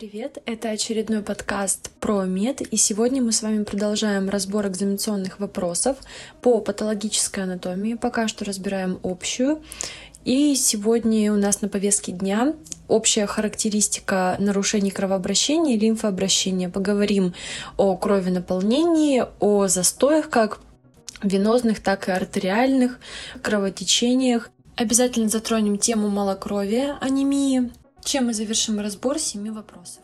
привет! 0.00 0.38
Это 0.46 0.70
очередной 0.70 1.20
подкаст 1.20 1.90
про 2.00 2.24
мед, 2.24 2.62
и 2.62 2.78
сегодня 2.78 3.20
мы 3.20 3.32
с 3.32 3.42
вами 3.42 3.64
продолжаем 3.64 4.30
разбор 4.30 4.66
экзаменационных 4.66 5.38
вопросов 5.40 5.98
по 6.40 6.62
патологической 6.62 7.44
анатомии. 7.44 7.92
Пока 7.92 8.26
что 8.26 8.46
разбираем 8.46 8.98
общую. 9.02 9.62
И 10.24 10.54
сегодня 10.54 11.30
у 11.30 11.36
нас 11.36 11.60
на 11.60 11.68
повестке 11.68 12.12
дня 12.12 12.54
общая 12.88 13.26
характеристика 13.26 14.36
нарушений 14.38 14.90
кровообращения 14.90 15.76
и 15.76 15.78
лимфообращения. 15.78 16.70
Поговорим 16.70 17.34
о 17.76 17.94
крови 17.98 18.30
наполнении, 18.30 19.24
о 19.38 19.68
застоях 19.68 20.30
как 20.30 20.60
венозных, 21.22 21.82
так 21.82 22.08
и 22.08 22.12
артериальных, 22.12 23.00
кровотечениях. 23.42 24.50
Обязательно 24.76 25.28
затронем 25.28 25.76
тему 25.76 26.08
малокровия, 26.08 26.96
анемии, 27.02 27.70
чем 28.04 28.26
мы 28.26 28.34
завершим 28.34 28.80
разбор 28.80 29.18
семи 29.18 29.50
вопросов. 29.50 30.02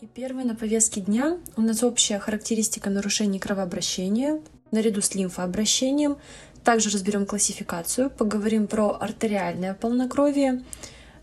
И 0.00 0.06
первый 0.06 0.44
на 0.44 0.54
повестке 0.54 1.00
дня 1.00 1.38
у 1.56 1.62
нас 1.62 1.82
общая 1.82 2.18
характеристика 2.18 2.90
нарушений 2.90 3.38
кровообращения 3.38 4.40
наряду 4.72 5.00
с 5.00 5.14
лимфообращением. 5.14 6.16
Также 6.64 6.90
разберем 6.90 7.26
классификацию, 7.26 8.10
поговорим 8.10 8.66
про 8.66 8.96
артериальное 9.00 9.74
полнокровие, 9.74 10.64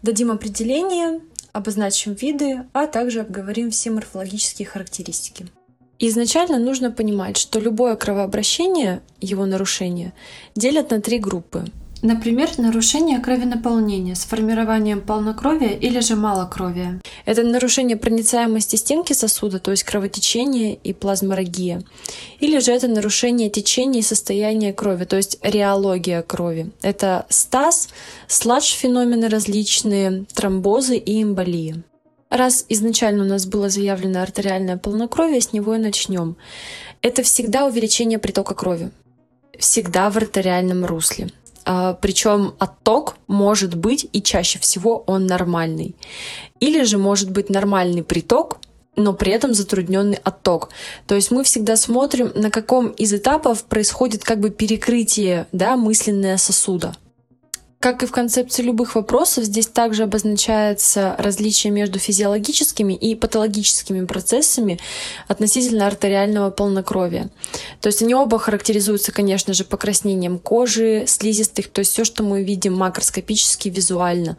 дадим 0.02 0.32
определение, 0.32 1.22
обозначим 1.54 2.14
виды, 2.14 2.66
а 2.74 2.88
также 2.88 3.22
обговорим 3.22 3.72
все 3.72 3.90
морфологические 3.90 4.68
характеристики. 4.68 5.48
Изначально 5.98 6.60
нужно 6.60 6.92
понимать, 6.92 7.38
что 7.38 7.60
любое 7.60 7.96
кровообращение, 7.96 9.02
его 9.20 9.46
нарушение, 9.46 10.14
делят 10.56 10.92
на 10.92 11.02
три 11.02 11.20
группы. 11.20 11.66
Например, 12.02 12.50
нарушение 12.58 13.20
кровенаполнения 13.20 14.16
с 14.16 14.24
формированием 14.24 15.02
полнокровия 15.02 15.72
или 15.72 16.00
же 16.00 16.16
малокровия. 16.16 17.02
Это 17.26 17.44
нарушение 17.44 17.98
проницаемости 17.98 18.78
стенки 18.78 19.12
сосуда, 19.12 19.60
то 19.60 19.72
есть 19.72 19.84
кровотечение 19.84 20.76
и 20.76 20.94
плазморагия. 20.94 21.84
Или 22.40 22.60
же 22.60 22.72
это 22.72 22.88
нарушение 22.88 23.50
течения 23.50 24.00
и 24.00 24.04
состояния 24.04 24.72
крови, 24.72 25.04
то 25.04 25.18
есть 25.18 25.40
реология 25.42 26.22
крови. 26.22 26.72
Это 26.82 27.26
стаз, 27.28 27.90
сладж 28.28 28.74
феномены 28.76 29.28
различные, 29.28 30.24
тромбозы 30.34 30.96
и 30.96 31.22
эмболии. 31.22 31.84
Раз 32.30 32.66
изначально 32.70 33.24
у 33.24 33.28
нас 33.28 33.46
было 33.46 33.70
заявлено 33.70 34.22
артериальное 34.22 34.78
полнокровие, 34.78 35.42
с 35.42 35.52
него 35.52 35.76
и 35.76 35.80
начнем. 35.80 36.38
Это 37.02 37.24
всегда 37.24 37.66
увеличение 37.66 38.20
притока 38.20 38.54
крови. 38.54 38.92
Всегда 39.58 40.10
в 40.10 40.16
артериальном 40.16 40.86
русле. 40.86 41.30
А, 41.72 41.94
Причем 41.94 42.56
отток 42.58 43.18
может 43.28 43.76
быть 43.76 44.08
и 44.12 44.24
чаще 44.24 44.58
всего 44.58 45.04
он 45.06 45.28
нормальный. 45.28 45.96
Или 46.60 46.84
же 46.84 46.98
может 46.98 47.30
быть 47.30 47.52
нормальный 47.52 48.02
приток, 48.02 48.58
но 48.96 49.14
при 49.14 49.32
этом 49.32 49.54
затрудненный 49.54 50.18
отток. 50.24 50.70
То 51.06 51.14
есть 51.14 51.30
мы 51.30 51.44
всегда 51.44 51.76
смотрим, 51.76 52.32
на 52.34 52.50
каком 52.50 52.88
из 52.88 53.14
этапов 53.14 53.66
происходит 53.66 54.24
как 54.24 54.40
бы 54.40 54.50
перекрытие 54.50 55.46
да, 55.52 55.78
мысленное 55.78 56.38
сосуда. 56.38 56.96
Как 57.80 58.04
и 58.04 58.06
в 58.06 58.12
концепции 58.12 58.62
любых 58.62 58.96
вопросов, 58.96 59.46
здесь 59.46 59.68
также 59.68 60.04
обозначается 60.04 61.16
различие 61.18 61.72
между 61.72 61.98
физиологическими 61.98 62.92
и 62.94 63.16
патологическими 63.16 64.06
процессами 64.06 64.80
относительно 65.30 65.88
артериального 65.88 66.50
полнокровия. 66.50 67.30
То 67.80 67.88
есть 67.88 68.02
они 68.02 68.14
оба 68.14 68.38
характеризуются, 68.38 69.14
конечно 69.14 69.54
же, 69.54 69.64
покраснением 69.64 70.40
кожи, 70.40 71.06
слизистых, 71.08 71.70
то 71.70 71.80
есть 71.80 71.94
все, 71.94 72.04
что 72.04 72.22
мы 72.24 72.44
видим 72.44 72.76
макроскопически, 72.76 73.70
визуально. 73.70 74.36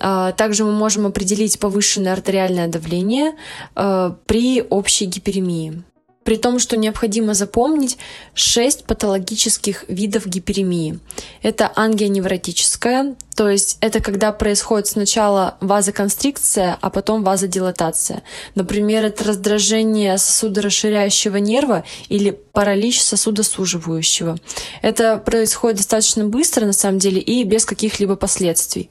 А, 0.00 0.32
также 0.32 0.64
мы 0.64 0.72
можем 0.72 1.06
определить 1.06 1.60
повышенное 1.60 2.12
артериальное 2.12 2.66
давление 2.66 3.36
а, 3.76 4.16
при 4.26 4.60
общей 4.60 5.06
гиперемии. 5.06 5.84
При 6.24 6.36
том, 6.36 6.58
что 6.58 6.76
необходимо 6.76 7.34
запомнить 7.34 7.98
шесть 8.34 8.84
патологических 8.84 9.84
видов 9.88 10.26
гиперемии. 10.26 11.00
Это 11.42 11.70
ангионевротическая, 11.74 13.16
то 13.34 13.48
есть 13.48 13.78
это 13.80 14.00
когда 14.00 14.32
происходит 14.32 14.86
сначала 14.86 15.56
вазоконстрикция, 15.60 16.76
а 16.80 16.90
потом 16.90 17.24
вазодилатация. 17.24 18.22
Например, 18.54 19.04
это 19.04 19.24
раздражение 19.24 20.18
сосудорасширяющего 20.18 21.38
нерва 21.38 21.84
или 22.08 22.30
паралич 22.30 23.02
сосудосуживающего. 23.02 24.38
Это 24.82 25.16
происходит 25.16 25.78
достаточно 25.78 26.24
быстро, 26.24 26.66
на 26.66 26.72
самом 26.72 26.98
деле, 26.98 27.20
и 27.20 27.42
без 27.44 27.64
каких-либо 27.64 28.16
последствий. 28.16 28.90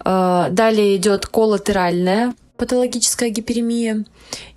А, 0.00 0.48
далее 0.50 0.96
идет 0.96 1.26
коллатеральная 1.26 2.34
патологическая 2.58 3.30
гиперемия, 3.30 4.04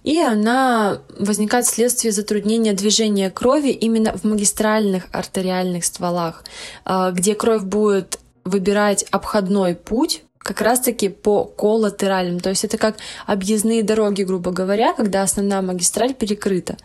и 0.04 0.20
она 0.20 1.02
возникает 1.18 1.66
вследствие 1.66 2.12
затруднения 2.12 2.74
движения 2.74 3.30
крови 3.30 3.70
именно 3.70 4.18
в 4.18 4.24
магистральных 4.24 5.06
артериальных 5.12 5.86
стволах, 5.86 6.44
а, 6.84 7.12
где 7.12 7.36
кровь 7.36 7.64
будет 7.64 8.20
выбирать 8.44 9.06
обходной 9.12 9.76
путь 9.76 10.24
как 10.40 10.62
раз-таки 10.62 11.10
по 11.10 11.46
коллатеральным. 11.46 12.40
То 12.40 12.50
есть 12.50 12.66
это 12.66 12.80
как 12.80 12.98
объездные 13.28 13.84
дороги, 13.84 14.24
грубо 14.24 14.52
говоря, 14.52 14.94
когда 14.94 15.22
основная 15.22 15.62
магистраль 15.62 16.16
перекрыта. 16.16 16.78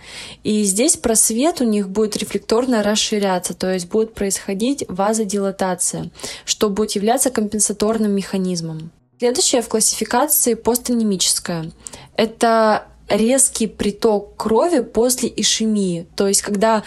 И 0.45 0.63
здесь 0.65 0.97
просвет 0.97 1.63
у 1.63 1.65
них 1.65 1.89
будет 1.89 2.19
рефлекторно 2.19 2.83
расширяться, 2.83 3.55
то 3.55 3.73
есть 3.73 3.89
будет 3.89 4.13
происходить 4.15 4.85
вазодилатация, 4.89 6.11
что 6.45 6.69
будет 6.69 6.93
являться 6.93 7.31
компенсаторным 7.31 8.13
механизмом. 8.13 8.91
Следующее 9.19 9.63
в 9.63 9.69
классификации 9.69 10.53
постанемическое. 10.53 11.73
Это 12.17 12.85
резкий 13.09 13.67
приток 13.67 14.37
крови 14.37 14.81
после 14.81 15.33
ишемии. 15.35 16.07
То 16.17 16.29
есть, 16.29 16.43
когда 16.43 16.83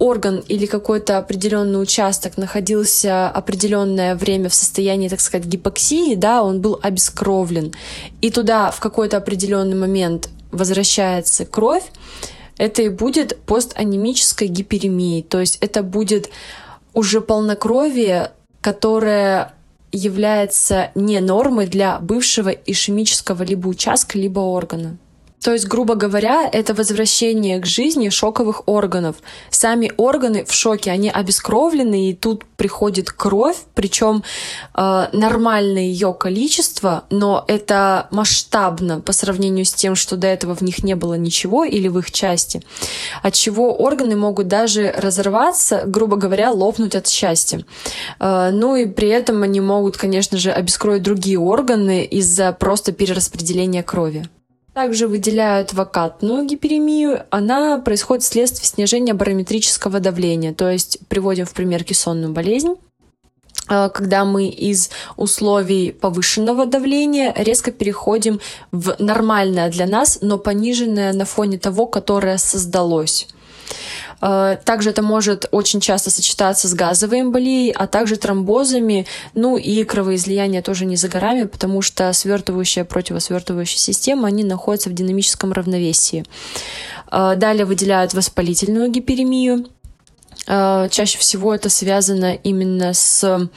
орган 0.00 0.42
или 0.48 0.66
какой-то 0.66 1.18
определенный 1.18 1.80
участок 1.80 2.36
находился 2.36 3.28
определенное 3.28 4.16
время 4.16 4.48
в 4.48 4.54
состоянии, 4.54 5.08
так 5.08 5.20
сказать, 5.20 5.46
гипоксии, 5.46 6.16
да, 6.16 6.42
он 6.42 6.60
был 6.60 6.80
обескровлен, 6.82 7.72
и 8.20 8.30
туда 8.30 8.72
в 8.72 8.80
какой-то 8.80 9.16
определенный 9.16 9.76
момент 9.76 10.30
возвращается 10.50 11.46
кровь, 11.46 11.84
это 12.56 12.82
и 12.82 12.88
будет 12.88 13.38
постанемической 13.46 14.48
гиперемией. 14.48 15.22
То 15.22 15.38
есть 15.38 15.58
это 15.60 15.84
будет 15.84 16.28
уже 16.92 17.20
полнокровие, 17.20 18.32
которое 18.60 19.54
является 19.92 20.90
не 20.94 21.20
нормой 21.20 21.66
для 21.66 21.98
бывшего 21.98 22.50
ишемического 22.50 23.42
либо 23.42 23.68
участка, 23.68 24.18
либо 24.18 24.40
органа. 24.40 24.98
То 25.42 25.52
есть, 25.52 25.66
грубо 25.68 25.94
говоря, 25.94 26.48
это 26.50 26.74
возвращение 26.74 27.60
к 27.60 27.66
жизни 27.66 28.08
шоковых 28.08 28.62
органов. 28.66 29.16
Сами 29.50 29.92
органы 29.96 30.44
в 30.44 30.52
шоке, 30.52 30.90
они 30.90 31.10
обескровлены, 31.10 32.10
и 32.10 32.14
тут 32.14 32.44
приходит 32.56 33.12
кровь, 33.12 33.56
причем 33.74 34.24
э, 34.74 35.06
нормальное 35.12 35.82
ее 35.82 36.12
количество, 36.12 37.04
но 37.10 37.44
это 37.46 38.08
масштабно 38.10 39.00
по 39.00 39.12
сравнению 39.12 39.64
с 39.64 39.72
тем, 39.72 39.94
что 39.94 40.16
до 40.16 40.26
этого 40.26 40.56
в 40.56 40.62
них 40.62 40.82
не 40.82 40.96
было 40.96 41.14
ничего 41.14 41.64
или 41.64 41.86
в 41.86 41.98
их 41.98 42.10
части, 42.10 42.62
от 43.22 43.34
чего 43.34 43.72
органы 43.74 44.16
могут 44.16 44.48
даже 44.48 44.92
разорваться, 44.96 45.84
грубо 45.86 46.16
говоря, 46.16 46.50
лопнуть 46.50 46.96
от 46.96 47.06
счастья. 47.06 47.64
Э, 48.18 48.50
ну 48.52 48.74
и 48.74 48.86
при 48.86 49.08
этом 49.08 49.44
они 49.44 49.60
могут, 49.60 49.96
конечно 49.96 50.36
же, 50.36 50.50
обескровить 50.50 51.04
другие 51.04 51.38
органы 51.38 52.04
из-за 52.04 52.50
просто 52.52 52.90
перераспределения 52.90 53.84
крови. 53.84 54.28
Также 54.78 55.08
выделяют 55.08 55.72
вакатную 55.72 56.46
гиперемию. 56.46 57.24
Она 57.30 57.78
происходит 57.78 58.22
вследствие 58.22 58.64
снижения 58.64 59.12
барометрического 59.12 59.98
давления. 59.98 60.54
То 60.54 60.70
есть 60.70 61.00
приводим 61.08 61.46
в 61.46 61.52
пример 61.52 61.82
кессонную 61.82 62.32
болезнь 62.32 62.76
а, 63.66 63.88
когда 63.88 64.24
мы 64.24 64.46
из 64.46 64.90
условий 65.16 65.90
повышенного 65.90 66.64
давления 66.64 67.34
резко 67.36 67.72
переходим 67.72 68.38
в 68.70 68.94
нормальное 69.00 69.68
для 69.68 69.88
нас, 69.88 70.20
но 70.22 70.38
пониженное 70.38 71.12
на 71.12 71.24
фоне 71.24 71.58
того, 71.58 71.86
которое 71.86 72.38
создалось. 72.38 73.26
Э, 74.20 74.56
также 74.64 74.90
это 74.90 75.02
может 75.02 75.46
очень 75.50 75.80
часто 75.80 76.10
сочетаться 76.10 76.68
с 76.68 76.74
газовой 76.74 77.20
эмболией, 77.20 77.72
а 77.72 77.86
также 77.86 78.16
тромбозами, 78.16 79.06
ну 79.34 79.56
и 79.56 79.84
кровоизлияние 79.84 80.62
тоже 80.62 80.84
не 80.84 80.96
за 80.96 81.08
горами, 81.08 81.44
потому 81.44 81.82
что 81.82 82.12
свертывающая, 82.12 82.84
противосвертывающая 82.84 83.78
система, 83.78 84.28
они 84.28 84.44
находятся 84.44 84.90
в 84.90 84.94
динамическом 84.94 85.52
равновесии. 85.52 86.24
Э, 87.10 87.34
далее 87.36 87.64
выделяют 87.64 88.14
воспалительную 88.14 88.90
гиперемию. 88.90 89.66
Э, 90.46 90.88
чаще 90.90 91.18
всего 91.18 91.54
это 91.54 91.68
связано 91.68 92.34
именно 92.34 92.94
с 92.94 93.48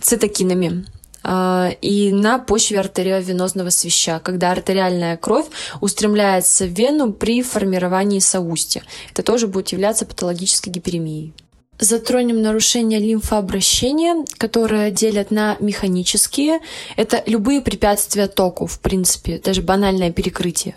цитокинами, 0.00 0.84
и 1.24 2.10
на 2.12 2.38
почве 2.38 2.80
артериовенозного 2.80 3.70
свища, 3.70 4.20
когда 4.20 4.52
артериальная 4.52 5.16
кровь 5.16 5.46
устремляется 5.80 6.64
в 6.66 6.70
вену 6.70 7.12
при 7.12 7.42
формировании 7.42 8.20
соустья. 8.20 8.82
Это 9.12 9.22
тоже 9.22 9.46
будет 9.46 9.68
являться 9.68 10.06
патологической 10.06 10.72
гиперемией. 10.72 11.34
Затронем 11.80 12.42
нарушения 12.42 12.98
лимфообращения, 12.98 14.24
которые 14.36 14.90
делят 14.90 15.30
на 15.30 15.56
механические. 15.60 16.58
Это 16.96 17.22
любые 17.26 17.60
препятствия 17.60 18.26
току, 18.26 18.66
в 18.66 18.80
принципе, 18.80 19.38
даже 19.38 19.62
банальное 19.62 20.10
перекрытие 20.10 20.74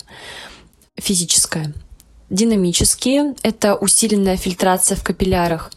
физическое. 0.95 1.73
Динамические— 2.29 3.35
это 3.43 3.75
усиленная 3.75 4.37
фильтрация 4.37 4.95
в 4.95 5.03
капиллярах 5.03 5.71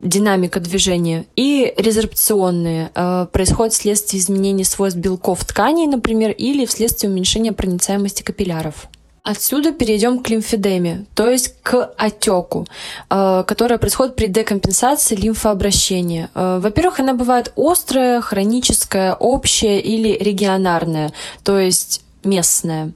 динамика 0.00 0.60
движения, 0.60 1.26
и 1.36 1.72
резорбционные 1.76 2.90
э, 2.94 3.26
происходят 3.30 3.74
вследствие 3.74 4.20
изменения 4.20 4.64
свойств 4.64 4.98
белков 4.98 5.44
тканей, 5.44 5.86
например, 5.86 6.30
или 6.30 6.64
вследствие 6.66 7.10
уменьшения 7.10 7.52
проницаемости 7.52 8.22
капилляров. 8.22 8.88
Отсюда 9.22 9.72
перейдем 9.72 10.20
к 10.20 10.30
лимфедеме, 10.30 11.04
то 11.14 11.28
есть 11.28 11.54
к 11.62 11.92
отеку, 11.98 12.66
э, 13.10 13.44
которая 13.46 13.78
происходит 13.78 14.16
при 14.16 14.26
декомпенсации 14.26 15.14
лимфообращения. 15.14 16.30
Э, 16.34 16.58
во-первых, 16.62 17.00
она 17.00 17.12
бывает 17.12 17.52
острая, 17.54 18.22
хроническая, 18.22 19.14
общая 19.14 19.78
или 19.78 20.16
регионарная, 20.18 21.12
то 21.44 21.58
есть 21.58 22.02
местная. 22.24 22.92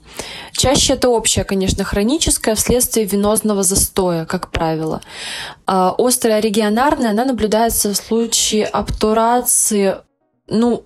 Чаще 0.52 0.94
это 0.94 1.08
общая, 1.08 1.44
конечно, 1.44 1.84
хроническая 1.84 2.54
вследствие 2.54 3.06
венозного 3.06 3.62
застоя, 3.62 4.24
как 4.24 4.50
правило. 4.50 5.00
А 5.66 5.94
острая 5.96 6.40
регионарная, 6.40 7.10
она 7.10 7.24
наблюдается 7.24 7.92
в 7.92 7.96
случае 7.96 8.66
обтурации, 8.66 9.96
ну, 10.48 10.84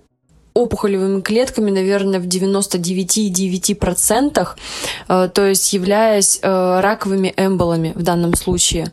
опухолевыми 0.59 1.21
клетками, 1.21 1.71
наверное, 1.71 2.19
в 2.19 2.27
99,9%, 2.27 4.47
э, 5.07 5.29
то 5.33 5.45
есть 5.45 5.71
являясь 5.73 6.37
э, 6.41 6.79
раковыми 6.81 7.33
эмболами 7.37 7.93
в 7.95 8.03
данном 8.03 8.35
случае. 8.35 8.91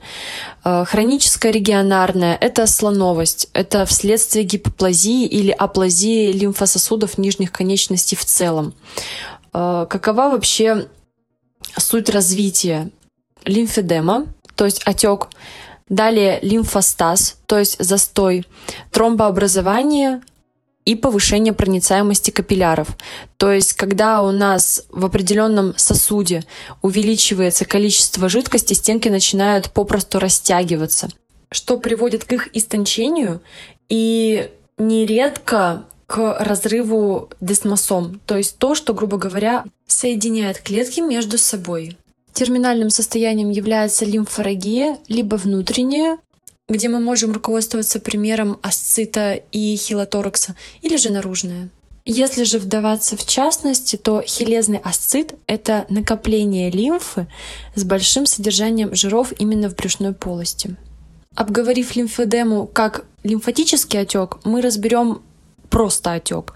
Э, 0.64 0.84
хроническая 0.86 1.52
регионарная– 1.52 2.38
это 2.40 2.66
слоновость, 2.66 3.50
это 3.52 3.84
вследствие 3.86 4.44
гипоплазии 4.44 5.26
или 5.26 5.50
аплазии 5.50 6.32
лимфососудов 6.32 7.18
нижних 7.18 7.52
конечностей 7.52 8.16
в 8.16 8.24
целом. 8.24 8.72
Какова 9.56 10.28
вообще 10.28 10.88
суть 11.78 12.10
развития 12.10 12.90
лимфедема, 13.44 14.26
то 14.54 14.64
есть 14.66 14.82
отек, 14.84 15.28
далее 15.88 16.38
лимфостаз, 16.42 17.38
то 17.46 17.58
есть 17.58 17.82
застой, 17.82 18.44
тромбообразование, 18.90 20.20
и 20.84 20.94
повышение 20.94 21.52
проницаемости 21.52 22.30
капилляров. 22.30 22.96
То 23.38 23.52
есть, 23.52 23.72
когда 23.72 24.22
у 24.22 24.30
нас 24.30 24.84
в 24.90 25.04
определенном 25.04 25.74
сосуде 25.76 26.44
увеличивается 26.80 27.64
количество 27.64 28.28
жидкости, 28.28 28.72
стенки 28.72 29.08
начинают 29.08 29.72
попросту 29.72 30.20
растягиваться, 30.20 31.08
что 31.50 31.78
приводит 31.78 32.24
к 32.24 32.32
их 32.32 32.56
истончению 32.56 33.42
и 33.88 34.48
нередко 34.78 35.86
к 36.06 36.36
разрыву 36.38 37.30
десмосом, 37.40 38.20
то 38.26 38.36
есть 38.36 38.58
то, 38.58 38.74
что, 38.74 38.94
грубо 38.94 39.18
говоря, 39.18 39.64
соединяет 39.86 40.60
клетки 40.60 41.00
между 41.00 41.38
собой. 41.38 41.96
Терминальным 42.32 42.90
состоянием 42.90 43.50
является 43.50 44.04
лимфорагия, 44.04 44.98
либо 45.08 45.36
внутренняя, 45.36 46.18
где 46.68 46.88
мы 46.88 47.00
можем 47.00 47.32
руководствоваться 47.32 47.98
примером 47.98 48.58
асцита 48.62 49.40
и 49.52 49.76
хилоторакса, 49.76 50.54
или 50.82 50.96
же 50.96 51.10
наружная. 51.10 51.70
Если 52.04 52.44
же 52.44 52.60
вдаваться 52.60 53.16
в 53.16 53.26
частности, 53.26 53.96
то 53.96 54.22
хилезный 54.22 54.78
асцит— 54.78 55.34
это 55.48 55.86
накопление 55.88 56.70
лимфы 56.70 57.26
с 57.74 57.82
большим 57.82 58.26
содержанием 58.26 58.94
жиров 58.94 59.32
именно 59.38 59.68
в 59.68 59.74
брюшной 59.74 60.12
полости. 60.12 60.76
Обговорив 61.34 61.96
лимфедему 61.96 62.66
как 62.66 63.04
лимфатический 63.24 64.00
отек, 64.00 64.38
мы 64.44 64.62
разберем 64.62 65.22
просто 65.70 66.12
отек, 66.12 66.54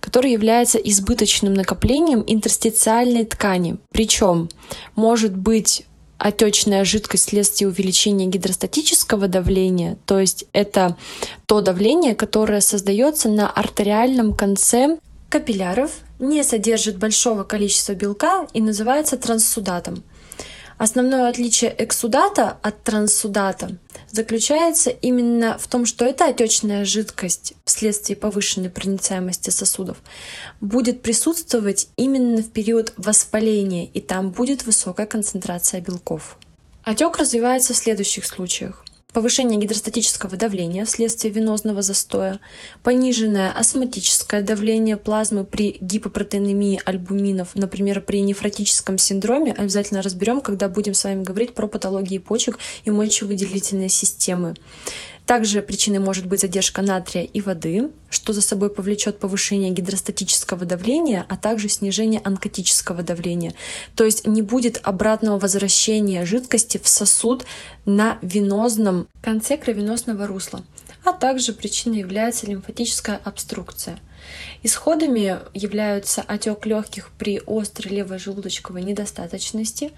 который 0.00 0.32
является 0.32 0.78
избыточным 0.78 1.54
накоплением 1.54 2.24
интерстициальной 2.26 3.24
ткани. 3.24 3.76
Причем 3.90 4.48
может 4.94 5.36
быть 5.36 5.86
отечная 6.18 6.84
жидкость 6.84 7.26
вследствие 7.26 7.68
увеличения 7.68 8.26
гидростатического 8.26 9.26
давления, 9.26 9.98
то 10.06 10.20
есть 10.20 10.44
это 10.52 10.96
то 11.46 11.60
давление, 11.60 12.14
которое 12.14 12.60
создается 12.60 13.28
на 13.28 13.50
артериальном 13.50 14.34
конце 14.34 14.98
капилляров, 15.28 15.90
не 16.20 16.44
содержит 16.44 16.98
большого 16.98 17.42
количества 17.42 17.94
белка 17.94 18.46
и 18.52 18.60
называется 18.60 19.16
транссудатом. 19.16 20.04
Основное 20.78 21.28
отличие 21.28 21.74
эксудата 21.78 22.58
от 22.62 22.82
транссудата 22.82 23.76
заключается 24.10 24.90
именно 24.90 25.58
в 25.58 25.66
том, 25.68 25.86
что 25.86 26.04
эта 26.04 26.26
отечная 26.26 26.84
жидкость 26.84 27.54
вследствие 27.64 28.16
повышенной 28.16 28.70
проницаемости 28.70 29.50
сосудов 29.50 29.98
будет 30.60 31.02
присутствовать 31.02 31.88
именно 31.96 32.42
в 32.42 32.50
период 32.50 32.92
воспаления, 32.96 33.86
и 33.86 34.00
там 34.00 34.30
будет 34.30 34.64
высокая 34.66 35.06
концентрация 35.06 35.80
белков. 35.80 36.36
Отек 36.84 37.18
развивается 37.18 37.74
в 37.74 37.76
следующих 37.76 38.26
случаях 38.26 38.84
повышение 39.12 39.58
гидростатического 39.58 40.36
давления 40.36 40.84
вследствие 40.84 41.32
венозного 41.32 41.82
застоя, 41.82 42.40
пониженное 42.82 43.52
осмотическое 43.52 44.42
давление 44.42 44.96
плазмы 44.96 45.44
при 45.44 45.76
гипопротеинемии 45.80 46.80
альбуминов, 46.84 47.50
например, 47.54 48.00
при 48.00 48.20
нефротическом 48.20 48.98
синдроме, 48.98 49.52
обязательно 49.52 50.02
разберем, 50.02 50.40
когда 50.40 50.68
будем 50.68 50.94
с 50.94 51.04
вами 51.04 51.22
говорить 51.22 51.54
про 51.54 51.66
патологии 51.66 52.18
почек 52.18 52.58
и 52.84 52.90
мочевыделительной 52.90 53.88
системы. 53.88 54.54
Также 55.26 55.62
причиной 55.62 56.00
может 56.00 56.26
быть 56.26 56.40
задержка 56.40 56.82
натрия 56.82 57.24
и 57.24 57.40
воды, 57.40 57.90
что 58.10 58.32
за 58.32 58.42
собой 58.42 58.70
повлечет 58.70 59.18
повышение 59.18 59.70
гидростатического 59.70 60.66
давления, 60.66 61.24
а 61.28 61.36
также 61.36 61.68
снижение 61.68 62.20
онкотического 62.24 63.02
давления. 63.02 63.54
То 63.94 64.04
есть 64.04 64.26
не 64.26 64.42
будет 64.42 64.80
обратного 64.82 65.38
возвращения 65.38 66.26
жидкости 66.26 66.78
в 66.82 66.88
сосуд 66.88 67.44
на 67.84 68.18
венозном 68.20 69.06
конце 69.22 69.56
кровеносного 69.56 70.26
русла. 70.26 70.62
А 71.04 71.12
также 71.12 71.52
причиной 71.52 71.98
является 71.98 72.46
лимфатическая 72.46 73.20
обструкция. 73.24 73.98
Исходами 74.62 75.38
являются 75.52 76.22
отек 76.22 76.64
легких 76.66 77.10
при 77.18 77.40
острой 77.46 77.92
левой 77.96 78.18
желудочковой 78.18 78.82
недостаточности, 78.82 79.90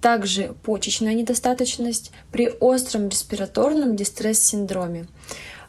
также 0.00 0.54
почечная 0.62 1.14
недостаточность 1.14 2.12
при 2.32 2.48
остром 2.60 3.08
респираторном 3.08 3.96
дистресс-синдроме. 3.96 5.06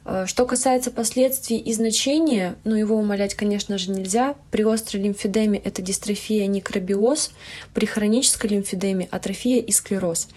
Э, 0.05 0.25
что 0.25 0.45
касается 0.45 0.91
последствий 0.91 1.57
и 1.57 1.73
значения, 1.73 2.55
ну 2.63 2.75
его 2.75 2.95
умолять, 2.95 3.35
конечно 3.35 3.77
же, 3.77 3.91
нельзя. 3.91 4.35
При 4.49 4.63
острой 4.63 5.03
лимфедеме 5.03 5.59
это 5.59 5.81
дистрофия 5.81 6.47
некробиоз, 6.47 7.31
при 7.73 7.85
хронической 7.85 8.49
лимфедеме 8.49 9.07
атрофия 9.11 9.61
и 9.61 9.71
склероз. 9.71 10.27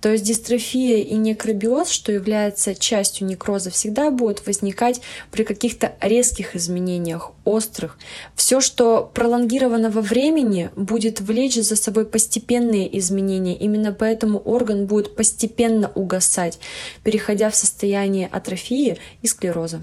То 0.00 0.12
есть 0.12 0.24
дистрофия 0.24 1.02
и 1.02 1.14
некробиоз, 1.14 1.90
что 1.90 2.12
является 2.12 2.74
частью 2.74 3.26
некроза, 3.26 3.70
всегда 3.70 4.10
будут 4.10 4.46
возникать 4.46 5.00
при 5.30 5.42
каких-то 5.42 5.94
резких 6.00 6.54
изменениях, 6.54 7.32
острых. 7.44 7.98
Все, 8.34 8.60
что 8.60 9.10
пролонгировано 9.12 9.90
во 9.90 10.00
времени, 10.00 10.70
будет 10.76 11.20
влечь 11.20 11.56
за 11.56 11.76
собой 11.76 12.06
постепенные 12.06 12.96
изменения. 12.98 13.56
Именно 13.56 13.92
поэтому 13.92 14.38
орган 14.38 14.86
будет 14.86 15.16
постепенно 15.16 15.90
угасать, 15.94 16.58
переходя 17.02 17.50
в 17.50 17.56
состояние 17.56 18.28
атрофии 18.28 18.98
и 19.22 19.26
склероза. 19.26 19.80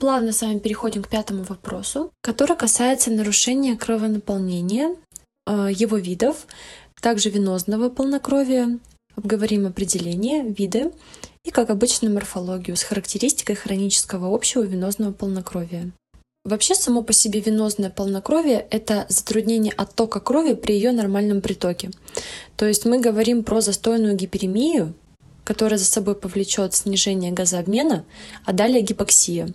Плавно 0.00 0.32
с 0.32 0.42
вами 0.42 0.58
переходим 0.58 1.04
к 1.04 1.08
пятому 1.08 1.44
вопросу, 1.44 2.10
который 2.22 2.56
касается 2.56 3.12
нарушения 3.12 3.76
кровонаполнения, 3.76 4.96
э, 5.46 5.68
его 5.72 5.96
видов, 5.96 6.48
также 7.00 7.30
венозного 7.30 7.88
полнокровия, 7.88 8.80
Обговорим 9.16 9.66
определение, 9.66 10.42
виды 10.42 10.92
и, 11.44 11.50
как 11.50 11.70
обычно, 11.70 12.10
морфологию 12.10 12.76
с 12.76 12.82
характеристикой 12.82 13.56
хронического 13.56 14.34
общего 14.34 14.62
венозного 14.62 15.12
полнокровия. 15.12 15.92
Вообще, 16.44 16.74
само 16.74 17.02
по 17.02 17.12
себе 17.12 17.40
венозное 17.40 17.90
полнокровие– 17.90 18.66
это 18.70 19.06
затруднение 19.08 19.72
оттока 19.72 20.18
крови 20.18 20.54
при 20.54 20.74
ее 20.74 20.90
нормальном 20.90 21.40
притоке. 21.40 21.90
То 22.56 22.66
есть 22.66 22.84
мы 22.84 23.00
говорим 23.00 23.44
про 23.44 23.60
застойную 23.60 24.16
гиперемию, 24.16 24.94
которая 25.44 25.78
за 25.78 25.84
собой 25.84 26.16
повлечет 26.16 26.74
снижение 26.74 27.30
газообмена, 27.30 28.04
а 28.44 28.52
далее 28.52 28.82
гипоксия. 28.82 29.54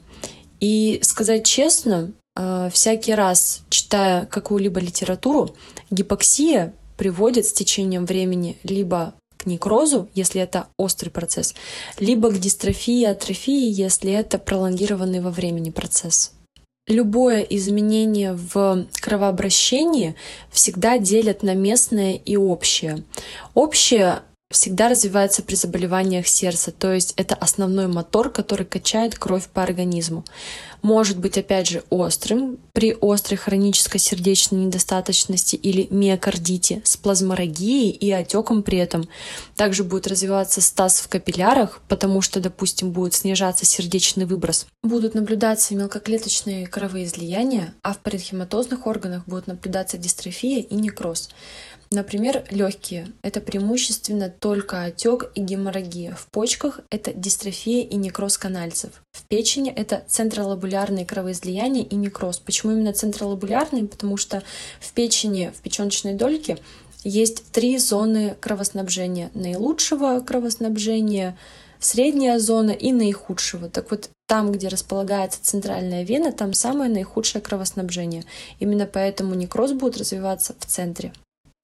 И 0.62 1.00
сказать 1.04 1.46
честно, 1.46 2.14
э, 2.38 2.70
всякий 2.72 3.14
раз, 3.14 3.64
читая 3.70 4.26
какую-либо 4.26 4.80
литературу, 4.80 5.56
гипоксия 5.92 6.74
приводит 6.96 7.46
с 7.46 7.54
течением 7.54 8.06
времени 8.06 8.58
либо 8.64 9.14
некрозу, 9.48 10.10
если 10.14 10.42
это 10.42 10.68
острый 10.78 11.10
процесс, 11.10 11.56
либо 11.98 12.30
к 12.30 12.40
дистрофии, 12.40 13.04
атрофии, 13.06 13.70
если 13.70 14.12
это 14.12 14.38
пролонгированный 14.38 15.22
во 15.22 15.32
времени 15.32 15.72
процесс. 15.72 16.34
Любое 16.88 17.42
изменение 17.42 18.34
в 18.34 18.86
кровообращении 19.02 20.16
всегда 20.50 20.98
делят 20.98 21.44
на 21.44 21.54
местное 21.54 22.14
и 22.14 22.38
общее. 22.38 23.04
Общее 23.54 24.22
всегда 24.50 24.88
развивается 24.88 25.44
при 25.44 25.56
заболеваниях 25.56 26.28
сердца, 26.28 26.72
то 26.72 26.94
есть 26.94 27.14
это 27.18 27.36
основной 27.36 27.88
мотор, 27.88 28.30
который 28.30 28.66
качает 28.66 29.18
кровь 29.18 29.48
по 29.48 29.62
организму. 29.62 30.24
Может 30.82 31.20
быть, 31.20 31.38
опять 31.38 31.68
же, 31.68 31.84
острым 31.90 32.58
при 32.72 32.96
острой 33.02 33.38
хронической 33.38 34.00
сердечной 34.00 34.66
недостаточности 34.66 35.56
или 35.56 35.88
миокардите 35.90 36.82
с 36.86 36.96
плазморагией 36.96 37.90
и 37.90 38.12
отеком 38.12 38.64
при 38.64 38.78
этом. 38.78 39.10
Также 39.56 39.84
будет 39.84 40.08
развиваться 40.08 40.62
стаз 40.62 41.00
в 41.00 41.10
капиллярах, 41.10 41.82
потому 41.90 42.22
что, 42.22 42.40
допустим, 42.40 42.92
будет 42.92 43.16
снижаться 43.16 43.66
сердечный 43.66 44.26
выброс. 44.26 44.68
Будут 44.84 45.14
наблюдаться 45.14 45.76
мелкоклеточные 45.76 46.68
кровоизлияния, 46.68 47.74
а 47.82 47.94
в 47.94 48.00
паренхематозных 48.00 48.86
органах 48.88 49.26
будет 49.26 49.48
наблюдаться 49.48 49.98
дистрофия 49.98 50.62
и 50.62 50.76
некроз. 50.76 51.30
Например, 51.90 52.44
легкие– 52.52 53.08
это 53.22 53.40
преимущественно 53.40 54.30
только 54.30 54.84
отек 54.84 55.32
и 55.36 55.42
геморрагия. 55.42 56.14
В 56.16 56.28
почках– 56.28 56.82
это 56.90 57.14
дистрофия 57.14 57.84
и 57.84 57.96
некроз 57.96 58.38
канальцев. 58.38 59.02
В 59.12 59.26
печени– 59.28 59.72
это 59.76 60.04
центролобулярные 60.08 61.06
кровоизлияния 61.06 61.84
и 61.84 61.96
некроз. 61.96 62.40
Почему 62.40 62.74
именно 62.74 62.92
центролобулярные? 62.92 63.86
Потому 63.86 64.18
что 64.18 64.44
в 64.82 64.92
печени, 64.92 65.54
в 65.56 65.62
печеночной 65.62 66.14
дольке 66.14 66.58
есть 67.06 67.52
три 67.52 67.78
зоны 67.78 68.36
кровоснабжения. 68.42 69.32
Наилучшего 69.34 70.20
кровоснабжения, 70.20 71.38
средняя 71.80 72.38
зона 72.38 72.72
и 72.72 72.92
наихудшего. 72.92 73.70
Так 73.70 73.92
вот, 73.92 74.10
там, 74.28 74.52
где 74.52 74.68
располагается 74.68 75.40
центральная 75.42 76.04
вена, 76.04 76.34
там 76.34 76.52
самое 76.52 76.92
наихудшее 76.92 77.42
кровоснабжение. 77.42 78.26
Именно 78.60 78.88
поэтому 78.88 79.36
некроз 79.36 79.72
будет 79.72 79.98
развиваться 79.98 80.54
в 80.60 80.66
центре. 80.66 81.14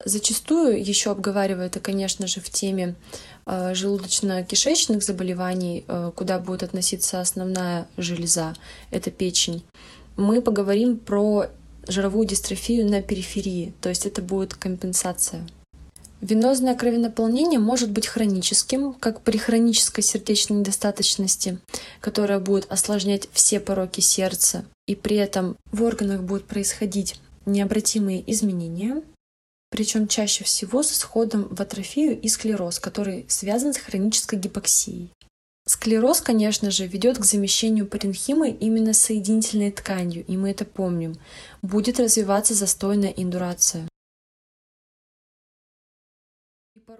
Зачастую 0.04 0.84
еще 0.84 1.10
обговаривая 1.10 1.66
это, 1.66 1.80
конечно 1.80 2.26
же, 2.26 2.40
в 2.40 2.50
теме 2.50 2.94
э, 3.46 3.72
желудочно-кишечных 3.72 5.00
заболеваний, 5.00 5.84
э, 5.88 6.12
куда 6.14 6.38
будет 6.38 6.62
относиться 6.62 7.20
основная 7.20 7.88
железа, 7.96 8.54
это 8.90 9.10
печень, 9.10 9.64
мы 10.16 10.42
поговорим 10.42 10.98
про 10.98 11.46
жировую 11.88 12.26
дистрофию 12.26 12.88
на 12.88 13.02
периферии, 13.02 13.72
то 13.80 13.88
есть 13.88 14.04
это 14.06 14.20
будет 14.20 14.54
компенсация. 14.54 15.46
Венозное 16.20 16.74
кровенаполнение 16.74 17.58
может 17.58 17.90
быть 17.90 18.06
хроническим, 18.06 18.94
как 18.94 19.20
при 19.20 19.36
хронической 19.36 20.02
сердечной 20.02 20.58
недостаточности, 20.58 21.58
которая 22.00 22.40
будет 22.40 22.70
осложнять 22.70 23.28
все 23.32 23.60
пороки 23.60 24.00
сердца, 24.00 24.64
и 24.86 24.94
при 24.94 25.16
этом 25.16 25.56
в 25.70 25.82
органах 25.82 26.22
будут 26.22 26.46
происходить 26.46 27.20
необратимые 27.44 28.22
изменения, 28.32 29.02
причем 29.74 30.06
чаще 30.06 30.44
всего 30.44 30.84
с 30.84 30.92
исходом 30.92 31.48
в 31.52 31.60
атрофию 31.60 32.16
и 32.20 32.28
склероз, 32.28 32.78
который 32.78 33.26
связан 33.26 33.74
с 33.74 33.78
хронической 33.78 34.38
гипоксией. 34.38 35.10
Склероз, 35.66 36.20
конечно 36.20 36.70
же, 36.70 36.86
ведет 36.86 37.18
к 37.18 37.24
замещению 37.24 37.88
паренхимы 37.88 38.50
именно 38.50 38.92
соединительной 38.92 39.72
тканью, 39.72 40.24
и 40.26 40.36
мы 40.36 40.52
это 40.52 40.64
помним. 40.64 41.16
Будет 41.60 41.98
развиваться 41.98 42.54
застойная 42.54 43.10
индурация. 43.10 43.88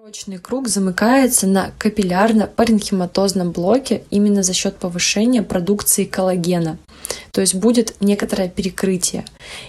Порочный 0.05 0.37
круг 0.37 0.69
замыкается 0.69 1.47
на 1.47 1.73
капиллярно-паренхиматозном 1.79 3.53
блоке 3.53 4.05
именно 4.11 4.43
за 4.43 4.53
счет 4.53 4.77
повышения 4.77 5.43
продукции 5.43 6.05
коллагена. 6.05 6.77
То 7.33 7.41
есть 7.41 7.55
будет 7.55 7.95
некоторое 8.01 8.51
перекрытие. 8.51 9.25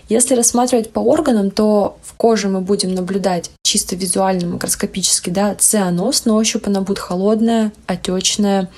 Если 0.09 0.35
рассматривать 0.35 0.91
по 0.91 0.99
органам, 0.99 1.51
то 1.51 1.97
в 2.03 2.15
коже 2.15 2.49
мы 2.49 2.59
будем 2.59 2.93
наблюдать 2.93 3.49
чисто 3.63 3.95
визуально, 3.95 4.47
макроскопически, 4.47 5.29
да, 5.29 5.55
цианоз, 5.55 6.25
на 6.25 6.33
ощупь 6.33 6.67
она 6.67 6.81
будет 6.81 6.99
холодная, 6.99 7.71
отечная. 7.87 8.69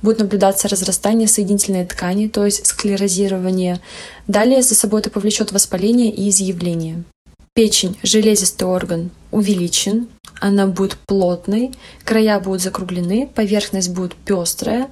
Будет 0.00 0.20
наблюдаться 0.20 0.66
разрастание 0.66 1.28
соединительной 1.28 1.84
ткани, 1.84 2.28
то 2.28 2.46
есть 2.46 2.64
склерозирование. 2.66 3.82
Далее 4.28 4.62
за 4.62 4.74
собой 4.74 5.02
это 5.02 5.10
повлечет 5.10 5.52
воспаление 5.52 6.10
и 6.10 6.30
изъявление. 6.30 7.04
Печень, 7.52 7.98
железистый 8.02 8.66
орган, 8.66 9.10
увеличен, 9.30 10.08
она 10.42 10.66
будет 10.66 10.96
плотной, 11.06 11.72
края 12.04 12.40
будут 12.40 12.62
закруглены, 12.62 13.28
поверхность 13.32 13.90
будет 13.90 14.14
пестрая, 14.16 14.88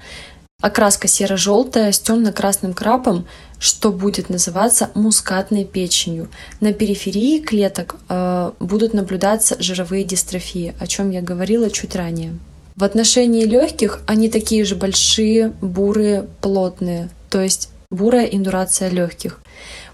окраска 0.60 1.08
серо-желтая 1.08 1.90
с 1.90 1.98
темно-красным 1.98 2.72
крапом, 2.72 3.26
что 3.58 3.90
будет 3.90 4.30
называться 4.30 4.90
мускатной 4.94 5.64
печенью. 5.64 6.28
На 6.60 6.72
периферии 6.72 7.40
клеток 7.40 7.96
э, 8.08 8.52
будут 8.60 8.94
наблюдаться 8.94 9.56
жировые 9.58 10.04
дистрофии, 10.04 10.72
о 10.78 10.86
чем 10.86 11.10
я 11.10 11.20
говорила 11.20 11.68
чуть 11.68 11.96
ранее. 11.96 12.38
В 12.76 12.84
отношении 12.84 13.44
легких 13.44 14.00
они 14.06 14.30
такие 14.30 14.64
же 14.64 14.76
большие, 14.76 15.52
бурые, 15.60 16.28
плотные, 16.40 17.10
то 17.28 17.40
есть 17.40 17.70
бурая 17.90 18.26
индурация 18.26 18.88
легких. 18.88 19.40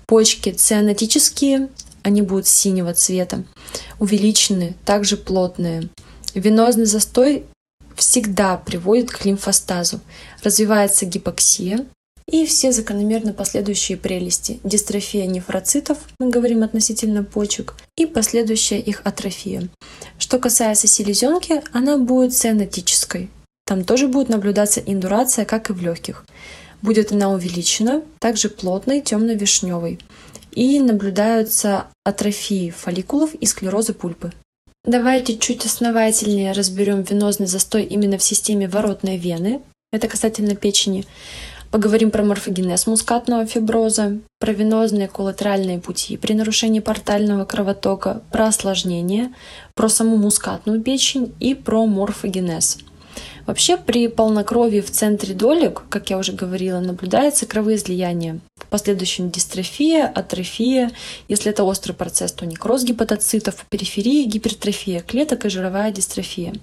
Почки 0.06 0.50
цианотические, 0.50 1.68
они 2.06 2.22
будут 2.22 2.46
синего 2.46 2.94
цвета, 2.94 3.42
увеличены, 3.98 4.76
также 4.84 5.16
плотные. 5.16 5.88
Венозный 6.34 6.84
застой 6.84 7.44
всегда 7.96 8.58
приводит 8.58 9.10
к 9.10 9.24
лимфостазу. 9.24 9.98
Развивается 10.44 11.04
гипоксия 11.04 11.84
и 12.30 12.46
все 12.46 12.70
закономерно 12.70 13.32
последующие 13.32 13.98
прелести. 13.98 14.60
Дистрофия 14.62 15.26
нефроцитов, 15.26 15.98
мы 16.20 16.30
говорим 16.30 16.62
относительно 16.62 17.24
почек, 17.24 17.74
и 17.96 18.06
последующая 18.06 18.78
их 18.78 19.00
атрофия. 19.02 19.68
Что 20.16 20.38
касается 20.38 20.86
селезенки, 20.86 21.60
она 21.72 21.98
будет 21.98 22.34
цианотической. 22.34 23.30
Там 23.66 23.82
тоже 23.82 24.06
будет 24.06 24.28
наблюдаться 24.28 24.78
индурация, 24.78 25.44
как 25.44 25.70
и 25.70 25.72
в 25.72 25.82
легких. 25.82 26.24
Будет 26.82 27.10
она 27.10 27.32
увеличена, 27.32 28.02
также 28.20 28.48
плотной, 28.48 29.00
темно-вишневой 29.00 29.98
и 30.56 30.80
наблюдаются 30.80 31.86
атрофии 32.02 32.70
фолликулов 32.70 33.34
и 33.34 33.46
склерозы 33.46 33.92
пульпы. 33.92 34.32
Давайте 34.84 35.36
чуть 35.36 35.66
основательнее 35.66 36.52
разберем 36.52 37.02
венозный 37.02 37.46
застой 37.46 37.84
именно 37.84 38.18
в 38.18 38.22
системе 38.22 38.66
воротной 38.66 39.18
вены. 39.18 39.60
Это 39.92 40.08
касательно 40.08 40.56
печени. 40.56 41.04
Поговорим 41.70 42.10
про 42.10 42.24
морфогенез 42.24 42.86
мускатного 42.86 43.44
фиброза, 43.44 44.18
про 44.38 44.52
венозные 44.52 45.08
коллатеральные 45.08 45.80
пути 45.80 46.16
при 46.16 46.32
нарушении 46.32 46.80
портального 46.80 47.44
кровотока, 47.44 48.22
про 48.30 48.46
осложнения, 48.46 49.34
про 49.74 49.88
саму 49.88 50.16
мускатную 50.16 50.80
печень 50.80 51.34
и 51.38 51.54
про 51.54 51.84
морфогенез. 51.84 52.78
Вообще 53.46 53.76
при 53.76 54.08
полнокровии 54.08 54.80
в 54.80 54.90
центре 54.90 55.32
долек, 55.32 55.84
как 55.88 56.10
я 56.10 56.18
уже 56.18 56.32
говорила, 56.32 56.80
наблюдается 56.80 57.46
кровоизлияние. 57.46 58.40
В 58.56 58.66
последующем 58.66 59.30
дистрофия, 59.30 60.06
атрофия. 60.06 60.90
Если 61.28 61.50
это 61.52 61.62
острый 61.62 61.92
процесс, 61.92 62.32
то 62.32 62.44
некроз 62.44 62.82
гепатоцитов, 62.82 63.64
периферии 63.70 64.24
гипертрофия 64.24 65.00
клеток 65.00 65.44
и 65.44 65.48
жировая 65.48 65.92
дистрофия. 65.92 66.54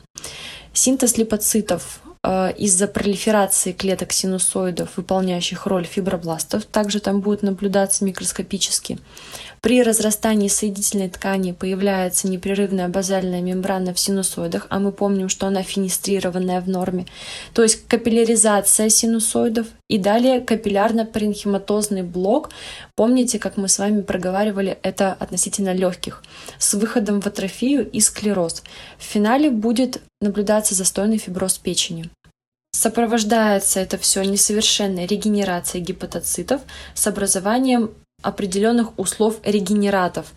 Синтез 0.73 1.17
липоцитов 1.17 2.01
э, 2.23 2.51
из-за 2.57 2.87
пролиферации 2.87 3.71
клеток 3.71 4.11
синусоидов, 4.11 4.97
выполняющих 4.97 5.65
роль 5.65 5.85
фибробластов, 5.85 6.65
также 6.65 6.99
там 6.99 7.21
будет 7.21 7.43
наблюдаться 7.43 8.03
микроскопически. 8.03 8.99
При 9.63 9.81
разрастании 9.81 10.49
соединительной 10.49 11.07
ткани 11.07 11.53
появляется 11.53 12.27
непрерывная 12.27 12.89
базальная 12.89 13.39
мембрана 13.39 13.93
в 13.93 13.99
синусоидах, 13.99 14.67
а 14.69 14.77
мы 14.77 14.91
помним, 14.91 15.29
что 15.29 15.47
она 15.47 15.63
финистрированная 15.63 16.59
в 16.59 16.67
норме, 16.67 17.05
то 17.53 17.63
есть 17.63 17.87
капилляризация 17.87 18.89
синусоидов 18.89 19.67
и 19.87 19.97
далее 19.97 20.41
капиллярно-паренхиматозный 20.41 22.03
блок. 22.03 22.49
Помните, 22.97 23.39
как 23.39 23.55
мы 23.55 23.69
с 23.69 23.79
вами 23.79 24.01
проговаривали 24.01 24.77
это 24.83 25.13
относительно 25.13 25.71
легких, 25.73 26.23
с 26.57 26.73
выходом 26.73 27.21
в 27.21 27.27
атрофию 27.27 27.89
и 27.89 28.01
склероз. 28.01 28.63
В 28.97 29.03
финале 29.03 29.49
будет 29.49 30.01
наблюдаться 30.19 30.75
застойный 30.75 31.19
фиброз 31.19 31.57
печени. 31.57 32.09
Сопровождается 32.73 33.79
это 33.79 33.97
все 33.97 34.23
несовершенной 34.23 35.05
регенерацией 35.05 35.85
гепатоцитов 35.85 36.63
с 36.95 37.07
образованием 37.07 37.91
определенных 38.23 38.97
услов 38.97 39.35
регенератов. 39.43 40.33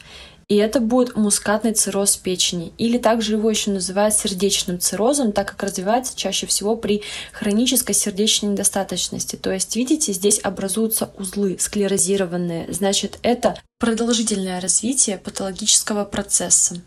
И 0.49 0.55
это 0.57 0.79
будет 0.79 1.17
мускатный 1.17 1.73
цирроз 1.73 2.17
печени. 2.17 2.73
Или 2.79 2.99
также 2.99 3.33
его 3.33 3.51
еще 3.51 3.73
называют 3.73 4.15
сердечным 4.15 4.79
циррозом, 4.79 5.33
так 5.33 5.49
как 5.49 5.63
развивается 5.65 6.17
чаще 6.17 6.47
всего 6.47 6.77
при 6.77 7.03
хронической 7.33 7.97
сердечной 7.97 8.53
недостаточности. 8.53 9.35
То 9.35 9.51
есть, 9.51 9.75
видите, 9.75 10.13
здесь 10.13 10.39
образуются 10.41 11.11
узлы 11.19 11.57
склерозированные. 11.59 12.73
Значит, 12.73 13.19
это 13.23 13.61
продолжительное 13.81 14.61
развитие 14.61 15.19
патологического 15.19 16.05
процесса. 16.05 16.81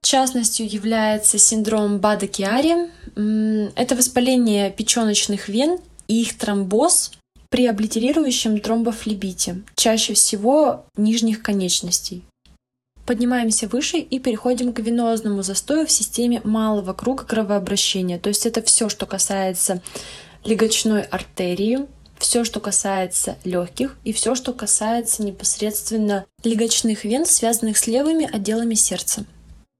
Частностью 0.00 0.66
является 0.66 1.38
синдром 1.38 1.98
Бада-Киари. 1.98 2.90
Это 3.76 3.96
воспаление 3.96 4.70
печеночных 4.70 5.48
вен 5.48 5.78
и 6.08 6.22
их 6.22 6.38
тромбоз 6.38 7.12
при 7.54 7.68
облитерирующем 7.68 8.58
тромбофлебите, 8.58 9.62
чаще 9.76 10.14
всего 10.14 10.86
нижних 10.96 11.40
конечностей. 11.40 12.24
Поднимаемся 13.06 13.68
выше 13.68 13.98
и 13.98 14.18
переходим 14.18 14.72
к 14.72 14.80
венозному 14.80 15.44
застою 15.44 15.86
в 15.86 15.90
системе 15.92 16.40
малого 16.42 16.94
круга 16.94 17.22
кровообращения. 17.22 18.18
То 18.18 18.28
есть 18.28 18.44
это 18.44 18.60
все, 18.60 18.88
что 18.88 19.06
касается 19.06 19.80
легочной 20.44 21.02
артерии, 21.02 21.86
все, 22.18 22.42
что 22.42 22.58
касается 22.58 23.36
легких 23.44 23.98
и 24.02 24.12
все, 24.12 24.34
что 24.34 24.52
касается 24.52 25.22
непосредственно 25.22 26.26
легочных 26.42 27.04
вен, 27.04 27.24
связанных 27.24 27.78
с 27.78 27.86
левыми 27.86 28.28
отделами 28.34 28.74
сердца. 28.74 29.26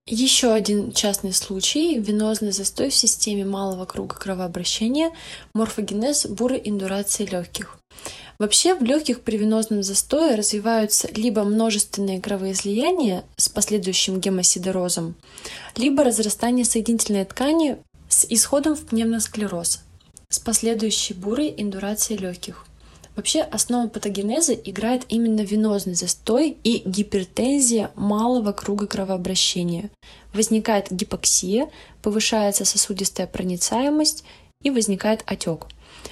Еще 0.07 0.53
один 0.53 0.93
частный 0.93 1.33
случай– 1.33 1.99
венозный 1.99 2.53
застой 2.53 2.91
в 2.91 2.95
системе 2.95 3.47
малого 3.47 3.87
круга 3.87 4.15
кровообращения, 4.17 5.13
морфогенез 5.55 6.27
бурой 6.27 6.61
индурации 6.63 7.25
легких. 7.25 7.79
Вообще 8.39 8.75
в 8.75 8.83
легких 8.83 9.23
при 9.23 9.39
венозном 9.39 9.83
застое 9.83 10.37
развиваются 10.37 11.09
либо 11.15 11.43
множественные 11.45 12.21
кровоизлияния 12.21 13.25
с 13.39 13.49
последующим 13.49 14.21
гемосидерозом, 14.21 15.15
либо 15.75 16.05
разрастание 16.05 16.67
соединительной 16.67 17.25
ткани 17.25 17.79
с 18.11 18.27
исходом 18.29 18.75
в 18.77 18.85
пневмосклероз 18.85 19.81
с 20.29 20.39
последующей 20.39 21.15
бурой 21.15 21.55
индурацией 21.57 22.21
легких. 22.21 22.64
Вообще 23.17 23.43
основу 23.43 23.89
патогенеза 23.89 24.55
играет 24.55 25.05
именно 25.09 25.43
венозный 25.43 25.95
застой 25.95 26.57
и 26.65 26.83
гипертензия 26.85 27.93
малого 27.95 28.53
круга 28.53 28.87
кровообращения. 28.87 29.91
Возникает 30.33 30.91
гипоксия, 30.91 31.71
повышается 32.03 32.65
сосудистая 32.65 33.27
проницаемость 33.27 34.25
и 34.63 34.71
возникает 34.71 35.23
отек. 35.27 35.67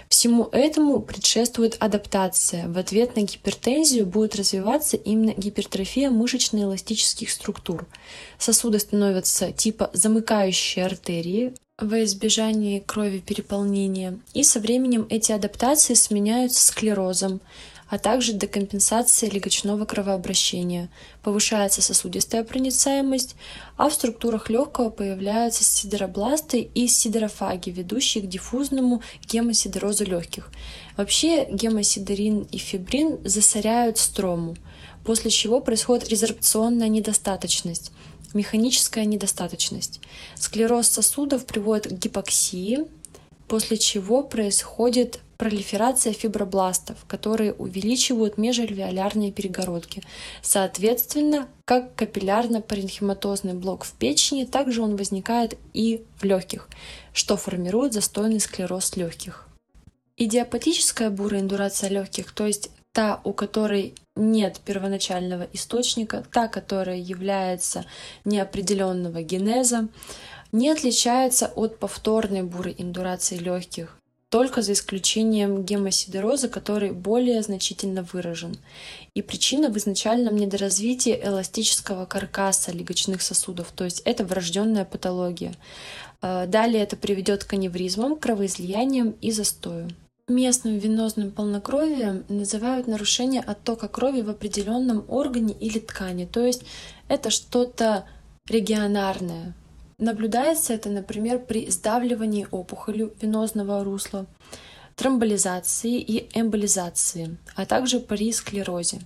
Всему 0.08 0.48
этому 0.52 1.00
предшествует 1.00 1.76
адаптация. 1.80 2.68
В 2.68 2.78
ответ 2.78 3.16
на 3.16 3.22
гипертензию 3.22 4.06
будет 4.06 4.36
развиваться 4.36 4.96
именно 4.96 5.32
гипертрофия 5.32 6.10
мышечно-эластических 6.10 7.30
структур. 7.30 7.86
Сосуды 8.38 8.78
становятся 8.78 9.52
типа 9.52 9.90
замыкающие 9.92 10.84
артерии, 10.84 11.54
во 11.82 12.04
избежание 12.04 12.80
крови 12.80 13.18
переполнения. 13.18 14.18
И 14.34 14.44
со 14.44 14.60
временем 14.60 15.06
эти 15.10 15.32
адаптации 15.32 15.94
сменяются 15.94 16.64
склерозом, 16.66 17.40
а 17.88 17.98
также 17.98 18.32
декомпенсацией 18.32 19.30
легочного 19.32 19.84
кровообращения. 19.84 20.88
Повышается 21.22 21.82
сосудистая 21.82 22.42
проницаемость, 22.42 23.36
а 23.76 23.90
в 23.90 23.92
структурах 23.92 24.48
легкого 24.48 24.88
появляются 24.88 25.62
сидеробласты 25.62 26.70
и 26.74 26.86
сидерофаги, 26.86 27.68
ведущие 27.68 28.24
к 28.24 28.28
диффузному 28.28 29.02
гемосидерозу 29.28 30.06
легких. 30.06 30.50
Вообще 30.96 31.46
гемосидерин 31.50 32.46
и 32.50 32.56
фибрин 32.56 33.18
засоряют 33.24 33.98
строму, 33.98 34.56
после 35.04 35.30
чего 35.30 35.60
происходит 35.60 36.08
резорбционная 36.08 36.88
недостаточность 36.88 37.92
механическая 38.34 39.04
недостаточность. 39.04 40.00
Склероз 40.36 40.88
сосудов 40.88 41.46
приводит 41.46 41.88
к 41.88 41.92
гипоксии, 41.92 42.86
после 43.48 43.76
чего 43.76 44.22
происходит 44.22 45.20
пролиферация 45.36 46.12
фибробластов, 46.12 47.04
которые 47.08 47.52
увеличивают 47.52 48.38
межальвеолярные 48.38 49.32
перегородки. 49.32 50.02
Соответственно, 50.40 51.48
как 51.64 52.00
капиллярно-паренхематозный 52.00 53.54
блок 53.54 53.84
в 53.84 53.92
печени, 53.94 54.44
также 54.44 54.82
он 54.82 54.94
возникает 54.94 55.58
и 55.74 56.04
в 56.18 56.24
легких, 56.24 56.68
что 57.12 57.36
формирует 57.36 57.92
застойный 57.92 58.38
склероз 58.38 58.94
легких. 58.96 59.48
Идиопатическая 60.16 61.10
бурая 61.10 61.40
индурация 61.40 61.90
легких, 61.90 62.30
то 62.30 62.46
есть 62.46 62.70
та, 62.92 63.20
у 63.24 63.32
которой 63.32 63.94
нет 64.14 64.60
первоначального 64.64 65.48
источника, 65.52 66.24
та, 66.32 66.48
которая 66.48 66.98
является 66.98 67.84
неопределенного 68.24 69.22
генеза, 69.22 69.88
не 70.52 70.70
отличается 70.70 71.50
от 71.56 71.78
повторной 71.78 72.42
буры 72.42 72.74
индурации 72.76 73.38
легких, 73.38 73.96
только 74.28 74.60
за 74.60 74.72
исключением 74.72 75.62
гемосидероза, 75.62 76.48
который 76.48 76.92
более 76.92 77.42
значительно 77.42 78.02
выражен. 78.12 78.56
И 79.14 79.22
причина 79.22 79.70
в 79.70 79.78
изначальном 79.78 80.36
недоразвитии 80.36 81.18
эластического 81.22 82.04
каркаса 82.04 82.72
легочных 82.72 83.22
сосудов, 83.22 83.72
то 83.74 83.84
есть 83.84 84.02
это 84.04 84.24
врожденная 84.24 84.84
патология. 84.84 85.54
Э, 86.20 86.46
далее 86.46 86.82
это 86.82 86.96
приведет 86.96 87.44
к 87.44 87.54
аневризмам, 87.54 88.16
кровоизлияниям 88.16 89.10
и 89.22 89.30
застою. 89.30 89.88
Местным 90.28 90.78
венозным 90.78 91.32
полнокровием 91.32 92.24
называют 92.28 92.86
нарушение 92.86 93.40
оттока 93.40 93.88
крови 93.88 94.20
в 94.22 94.30
определенном 94.30 95.04
органе 95.08 95.52
или 95.52 95.80
ткани, 95.80 96.26
то 96.26 96.46
есть 96.46 96.62
это 97.08 97.30
что-то 97.30 98.06
регионарное. 98.48 99.54
Наблюдается 99.98 100.74
это, 100.74 100.90
например, 100.90 101.40
при 101.40 101.68
сдавливании 101.68 102.46
опухолью 102.52 103.12
венозного 103.20 103.82
русла, 103.82 104.26
тромболизации 105.02 105.98
и 105.98 106.28
эмболизации, 106.32 107.36
а 107.56 107.66
также 107.66 107.98
при 107.98 108.32
склерозе. 108.32 109.00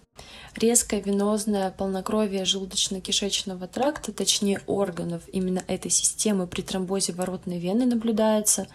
Резкое 0.54 1.00
венозное 1.00 1.70
полнокровие 1.70 2.42
желудочно-кишечного 2.42 3.66
тракта, 3.66 4.12
точнее 4.12 4.60
органов 4.66 5.22
именно 5.32 5.64
этой 5.66 5.90
системы 5.90 6.46
при 6.46 6.60
тромбозе 6.60 7.14
воротной 7.14 7.58
вены 7.58 7.86
наблюдается. 7.86 8.66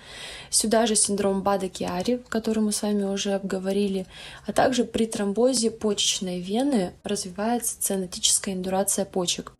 Сюда 0.50 0.88
же 0.88 0.96
синдром 0.96 1.44
Бада-Киари, 1.44 2.24
который 2.28 2.64
мы 2.64 2.72
с 2.72 2.82
вами 2.82 3.04
уже 3.04 3.34
обговорили, 3.34 4.08
а 4.48 4.52
также 4.52 4.84
при 4.84 5.06
тромбозе 5.06 5.70
почечной 5.70 6.40
вены 6.40 6.94
развивается 7.04 7.80
цианотическая 7.80 8.56
индурация 8.56 9.06
почек. 9.06 9.54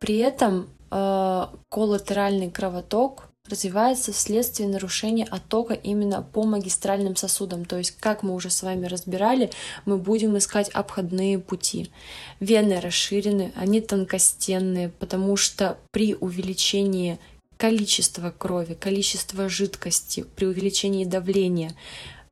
При 0.00 0.18
этом 0.18 0.68
э, 0.90 1.46
коллатеральный 1.68 2.50
кровоток 2.50 3.29
развивается 3.50 4.12
вследствие 4.12 4.68
нарушения 4.68 5.24
оттока 5.24 5.74
именно 5.74 6.22
по 6.22 6.44
магистральным 6.44 7.16
сосудам. 7.16 7.64
То 7.64 7.76
есть, 7.76 7.96
как 8.00 8.22
мы 8.22 8.34
уже 8.34 8.48
с 8.48 8.62
вами 8.62 8.86
разбирали, 8.86 9.50
мы 9.84 9.98
будем 9.98 10.38
искать 10.38 10.70
обходные 10.70 11.38
пути. 11.38 11.90
Вены 12.40 12.80
расширены, 12.80 13.52
они 13.56 13.80
тонкостенные, 13.80 14.88
потому 14.88 15.36
что 15.36 15.76
при 15.90 16.14
увеличении 16.14 17.18
количества 17.58 18.32
крови, 18.36 18.74
количества 18.74 19.48
жидкости, 19.50 20.24
при 20.36 20.46
увеличении 20.46 21.04
давления 21.04 21.74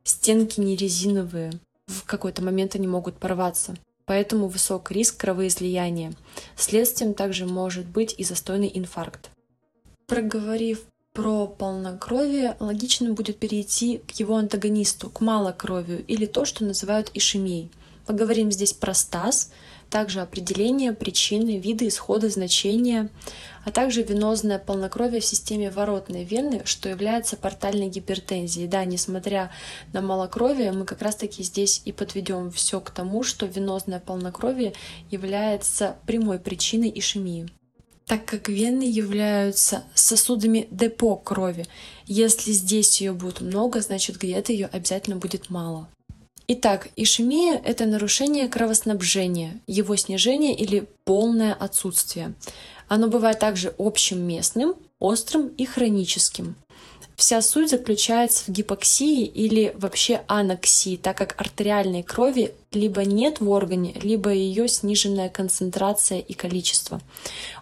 стенки 0.02 0.58
не 0.60 0.74
резиновые, 0.74 1.52
в 1.86 2.04
какой-то 2.04 2.42
момент 2.42 2.74
они 2.74 2.86
могут 2.86 3.18
порваться. 3.18 3.76
Поэтому 4.06 4.48
высок 4.48 4.90
риск 4.90 5.18
кровоизлияния. 5.18 6.14
Следствием 6.56 7.12
также 7.12 7.44
может 7.44 7.86
быть 7.86 8.14
и 8.16 8.24
застойный 8.24 8.70
инфаркт. 8.72 9.30
Проговорив 10.06 10.86
про 11.18 11.48
полнокровие, 11.48 12.56
логично 12.60 13.12
будет 13.12 13.38
перейти 13.40 13.98
к 13.98 14.12
его 14.20 14.36
антагонисту, 14.36 15.10
к 15.10 15.20
малокровию, 15.20 16.04
или 16.06 16.26
то, 16.26 16.44
что 16.44 16.64
называют 16.64 17.10
ишемией. 17.12 17.72
Поговорим 18.06 18.52
здесь 18.52 18.72
про 18.72 18.94
стаз, 18.94 19.50
также 19.90 20.20
определение, 20.20 20.92
причины, 20.92 21.58
виды, 21.58 21.88
исходы, 21.88 22.30
значения, 22.30 23.10
а 23.64 23.72
также 23.72 24.04
венозное 24.04 24.60
полнокровие 24.60 25.20
в 25.20 25.24
системе 25.24 25.72
воротной 25.72 26.22
вены, 26.22 26.62
что 26.64 26.88
является 26.88 27.36
портальной 27.36 27.88
гипертензией. 27.88 28.68
Да, 28.68 28.84
несмотря 28.84 29.50
на 29.92 30.00
малокровие, 30.00 30.70
мы 30.70 30.84
как 30.84 31.02
раз-таки 31.02 31.42
здесь 31.42 31.82
и 31.84 31.90
подведем 31.90 32.52
все 32.52 32.80
к 32.80 32.90
тому, 32.90 33.24
что 33.24 33.44
венозное 33.44 33.98
полнокровие 33.98 34.72
является 35.10 35.96
прямой 36.06 36.38
причиной 36.38 36.92
ишемии 36.94 37.50
так 38.08 38.24
как 38.24 38.48
вены 38.48 38.82
являются 38.82 39.84
сосудами 39.94 40.66
депо 40.70 41.16
крови. 41.16 41.66
Если 42.06 42.52
здесь 42.52 43.00
ее 43.02 43.12
будет 43.12 43.42
много, 43.42 43.82
значит 43.82 44.16
где-то 44.16 44.50
ее 44.52 44.66
обязательно 44.66 45.16
будет 45.16 45.50
мало. 45.50 45.88
Итак, 46.48 46.88
ишемия– 46.96 47.60
это 47.64 47.84
нарушение 47.84 48.48
кровоснабжения, 48.48 49.60
его 49.66 49.94
снижение 49.96 50.56
или 50.56 50.88
полное 51.04 51.52
отсутствие. 51.52 52.34
Оно 52.88 53.08
бывает 53.08 53.38
также 53.38 53.74
общим 53.76 54.22
местным, 54.22 54.74
острым 54.98 55.48
и 55.48 55.66
хроническим. 55.66 56.56
Вся 57.18 57.42
суть 57.42 57.70
заключается 57.70 58.44
в 58.44 58.48
гипоксии 58.50 59.24
или 59.24 59.74
вообще 59.76 60.22
аноксии, 60.28 60.96
так 60.96 61.18
как 61.18 61.34
артериальной 61.36 62.04
крови 62.04 62.54
либо 62.70 63.04
нет 63.04 63.40
в 63.40 63.50
органе, 63.50 63.92
либо 64.00 64.30
ее 64.30 64.68
сниженная 64.68 65.28
концентрация 65.28 66.20
и 66.20 66.32
количество. 66.32 67.00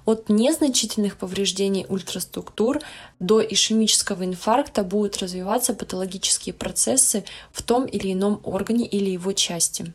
От 0.04 0.28
незначительных 0.28 1.16
повреждений 1.16 1.86
ультраструктур 1.88 2.80
до 3.18 3.40
ишемического 3.40 4.26
инфаркта 4.26 4.82
будут 4.82 5.16
развиваться 5.16 5.72
патологические 5.72 6.52
процессы 6.52 7.24
в 7.50 7.62
том 7.62 7.86
или 7.86 8.12
ином 8.12 8.42
органе 8.44 8.86
или 8.86 9.08
его 9.08 9.32
части. 9.32 9.94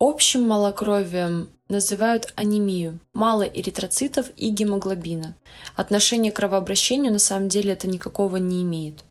Общим 0.00 0.48
малокровием 0.48 1.50
называют 1.68 2.32
анемию, 2.34 2.98
мало 3.12 3.42
эритроцитов 3.42 4.30
и 4.36 4.48
гемоглобина. 4.48 5.36
Отношение 5.76 6.32
к 6.32 6.36
кровообращению 6.36 7.12
на 7.12 7.20
самом 7.20 7.48
деле 7.48 7.74
это 7.74 7.86
никакого 7.86 8.38
не 8.38 8.62
имеет 8.62 9.04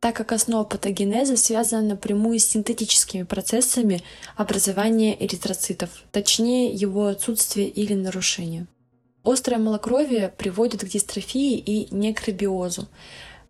так 0.00 0.14
как 0.14 0.32
основа 0.32 0.64
патогенеза 0.64 1.36
связана 1.36 1.82
напрямую 1.82 2.38
с 2.38 2.44
синтетическими 2.44 3.24
процессами 3.24 4.02
образования 4.36 5.16
эритроцитов, 5.18 5.90
точнее 6.12 6.70
его 6.72 7.06
отсутствие 7.06 7.68
или 7.68 7.94
нарушение. 7.94 8.66
Острое 9.24 9.58
малокровие 9.58 10.28
приводит 10.28 10.82
к 10.82 10.88
дистрофии 10.88 11.58
и 11.58 11.92
некробиозу. 11.94 12.86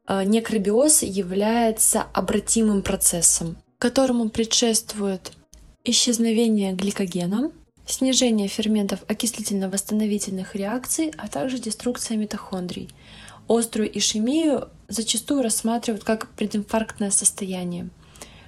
Э, 0.08 0.24
некробиоз 0.24 1.02
является 1.02 2.06
обратимым 2.14 2.82
процессом, 2.82 3.58
которому 3.78 4.30
предшествует 4.30 5.32
исчезновение 5.90 6.74
гликогена, 6.74 7.50
снижение 7.86 8.46
ферментов 8.46 9.00
окислительно-восстановительных 9.08 10.54
реакций, 10.54 11.12
а 11.16 11.28
также 11.28 11.58
деструкция 11.58 12.18
митохондрий. 12.18 12.90
Острую 13.48 13.96
ишемию 13.96 14.68
зачастую 14.88 15.42
рассматривают 15.42 16.04
как 16.04 16.28
прединфарктное 16.32 17.10
состояние. 17.10 17.88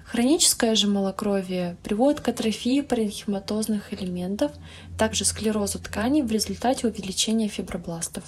Хроническое 0.04 0.74
же 0.74 0.86
малокровие 0.86 1.76
приводит 1.82 2.20
к 2.20 2.28
атрофии 2.28 2.82
паренхематозных 2.82 3.94
элементов, 3.94 4.52
также 4.98 5.24
склерозу 5.24 5.78
тканей 5.78 6.22
в 6.22 6.30
результате 6.30 6.88
увеличения 6.88 7.48
фибробластов, 7.48 8.24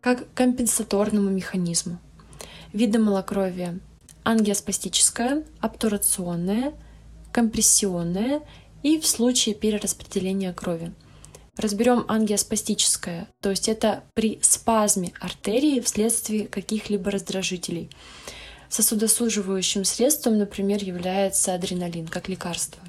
как 0.00 0.32
компенсаторному 0.34 1.30
механизму. 1.30 1.98
Виды 2.72 3.00
малокровия– 3.00 3.80
ангиоспастическое, 4.22 5.42
обтурационное, 5.60 6.74
компрессионное 7.32 8.42
и 8.82 9.00
в 9.00 9.06
случае 9.06 9.54
перераспределения 9.54 10.52
крови. 10.52 10.92
Разберем 11.56 12.04
ангиоспастическое, 12.08 13.28
то 13.40 13.50
есть 13.50 13.68
это 13.68 14.04
при 14.14 14.38
спазме 14.42 15.12
артерии 15.20 15.80
вследствие 15.80 16.46
каких-либо 16.46 17.10
раздражителей. 17.10 17.90
Сосудосуживающим 18.70 19.84
средством, 19.84 20.38
например, 20.38 20.82
является 20.82 21.54
адреналин 21.54 22.08
как 22.08 22.30
лекарство. 22.30 22.82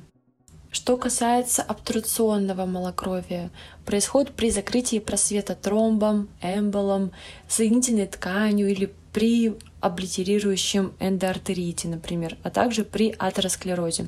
Что 0.72 0.98
касается 0.98 1.62
обтурационного 1.62 2.66
малокровия, 2.66 3.52
происходит 3.86 4.32
при 4.32 4.50
закрытии 4.50 5.00
просвета 5.00 5.56
тромбом, 5.56 6.30
эмболом, 6.42 7.12
соединительной 7.48 8.08
тканью 8.08 8.70
или 8.70 8.94
при 9.12 9.56
облитерирующем 9.84 10.94
эндоартерите, 11.00 11.90
например, 11.90 12.38
а 12.42 12.50
также 12.50 12.86
при 12.86 13.14
атеросклерозе. 13.20 14.08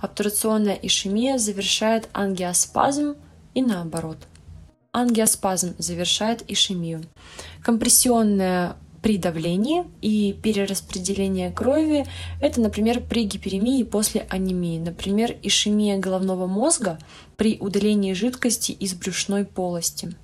Обтурационная 0.00 0.74
ишемия 0.74 1.36
завершает 1.36 2.08
ангиоспазм 2.12 3.16
и 3.54 3.60
наоборот. 3.60 4.16
Ангиоспазм 4.92 5.74
завершает 5.78 6.50
ишемию. 6.50 7.02
Компрессионная 7.62 8.76
при 9.02 9.18
давлении 9.18 9.84
и 10.00 10.32
перераспределении 10.32 11.50
крови– 11.50 12.06
это, 12.40 12.60
например, 12.60 13.00
при 13.00 13.24
гиперемии 13.24 13.82
после 13.82 14.26
анемии, 14.30 14.78
например, 14.78 15.36
ишемия 15.42 15.98
головного 15.98 16.46
мозга 16.46 16.98
при 17.36 17.58
удалении 17.58 18.14
жидкости 18.14 18.72
из 18.72 18.94
брюшной 18.94 19.44
полости. 19.44 20.14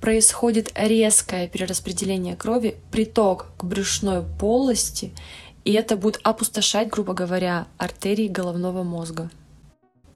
Происходит 0.00 0.72
резкое 0.74 1.48
перераспределение 1.48 2.36
крови, 2.36 2.76
приток 2.90 3.46
к 3.56 3.64
брюшной 3.64 4.22
полости– 4.38 5.12
и 5.66 5.72
это 5.72 5.96
будет 5.96 6.20
опустошать, 6.22 6.88
грубо 6.88 7.12
говоря, 7.12 7.66
артерии 7.76 8.28
головного 8.28 8.84
мозга. 8.84 9.30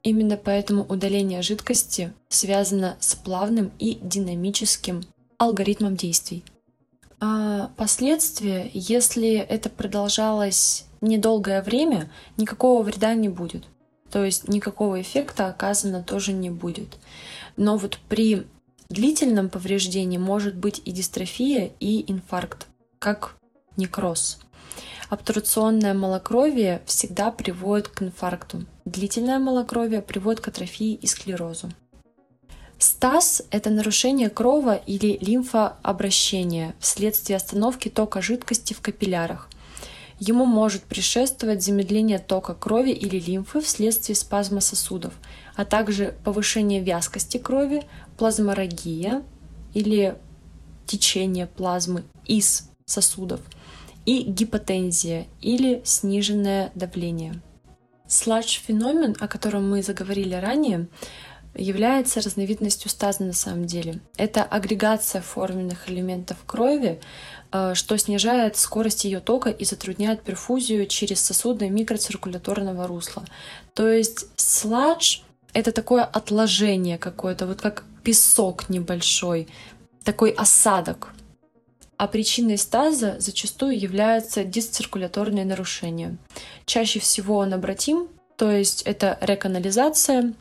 Именно 0.01 0.37
поэтому 0.37 0.85
удаление 0.85 1.41
жидкости 1.41 2.13
связано 2.29 2.95
с 3.01 3.15
плавным 3.15 3.73
и 3.77 3.99
динамическим 4.01 5.03
алгоритмом 5.37 5.97
действий. 5.97 6.45
А 7.19 7.69
последствия, 7.75 8.71
если 8.73 9.33
это 9.33 9.69
продолжалось 9.69 10.85
недолгое 11.01 11.61
время, 11.61 12.09
никакого 12.37 12.81
вреда 12.81 13.13
не 13.13 13.27
будет. 13.27 13.65
То 14.09 14.23
есть 14.23 14.47
никакого 14.47 15.01
эффекта 15.01 15.47
оказано 15.47 16.01
тоже 16.01 16.31
не 16.31 16.49
будет. 16.49 16.97
Но 17.57 17.75
вот 17.75 17.99
при 18.07 18.47
длительном 18.91 19.49
повреждении 19.49 20.17
может 20.17 20.55
быть 20.55 20.81
и 20.85 20.91
дистрофия, 20.91 21.71
и 21.79 22.11
инфаркт, 22.11 22.67
как 22.99 23.35
некроз. 23.77 24.39
Обтурационное 25.09 25.93
малокровие 25.93 26.81
всегда 26.85 27.31
приводит 27.31 27.89
к 27.89 28.01
инфаркту. 28.03 28.65
Длительное 28.85 29.39
малокровие 29.39 30.01
приводит 30.01 30.39
к 30.39 30.47
атрофии 30.47 30.93
и 30.93 31.07
склерозу. 31.07 31.69
Стаз– 32.77 33.43
это 33.51 33.69
нарушение 33.69 34.29
крова 34.29 34.75
или 34.75 35.17
лимфообращения 35.21 36.73
вследствие 36.79 37.37
остановки 37.37 37.89
тока 37.89 38.21
жидкости 38.21 38.73
в 38.73 38.81
капиллярах. 38.81 39.49
Ему 40.17 40.45
может 40.45 40.83
предшествовать 40.83 41.63
замедление 41.63 42.19
тока 42.19 42.53
крови 42.53 42.91
или 42.91 43.19
лимфы 43.19 43.61
вследствие 43.61 44.15
спазма 44.15 44.61
сосудов, 44.61 45.13
а 45.55 45.65
также 45.65 46.15
повышение 46.23 46.81
вязкости 46.81 47.37
крови, 47.37 47.83
плазморагия 48.17 49.23
или 49.73 50.15
течение 50.85 51.47
плазмы 51.47 52.03
из 52.25 52.69
сосудов– 52.85 53.41
и 54.05 54.23
гипотензия 54.23 55.27
или 55.41 55.81
сниженное 55.83 56.71
давление. 56.75 57.41
Сладж-феномен, 58.07 59.15
о 59.19 59.27
котором 59.27 59.69
мы 59.69 59.83
заговорили 59.83 60.35
ранее, 60.35 60.87
является 61.53 62.21
разновидностью 62.21 62.89
стаза 62.89 63.23
на 63.23 63.33
самом 63.33 63.65
деле. 63.65 63.99
Это 64.17 64.43
агрегация 64.43 65.21
форменных 65.21 65.89
элементов 65.89 66.37
крови, 66.45 67.01
э, 67.51 67.73
что 67.73 67.97
снижает 67.97 68.57
скорость 68.57 69.05
ее 69.05 69.19
тока 69.19 69.49
и 69.49 69.65
затрудняет 69.65 70.23
перфузию 70.23 70.87
через 70.87 71.21
сосуды 71.21 71.69
микроциркуляторного 71.69 72.87
русла. 72.87 73.25
То 73.73 73.89
есть 73.89 74.27
сладж— 74.37 75.19
это 75.53 75.71
такое 75.71 76.03
отложение 76.03 76.97
какое-то, 76.97 77.47
вот 77.47 77.61
как 77.61 77.83
песок 78.03 78.69
небольшой, 78.69 79.47
такой 80.03 80.31
осадок 80.31 81.13
а 82.01 82.07
причиной 82.07 82.57
стаза 82.57 83.17
зачастую 83.19 83.79
являются 83.79 84.43
дисциркуляторные 84.43 85.45
нарушения. 85.45 86.17
Чаще 86.65 86.99
всего 86.99 87.37
он 87.37 87.53
обратим, 87.53 88.07
то 88.37 88.49
есть 88.49 88.81
это 88.81 89.19
реканализация, 89.21 90.33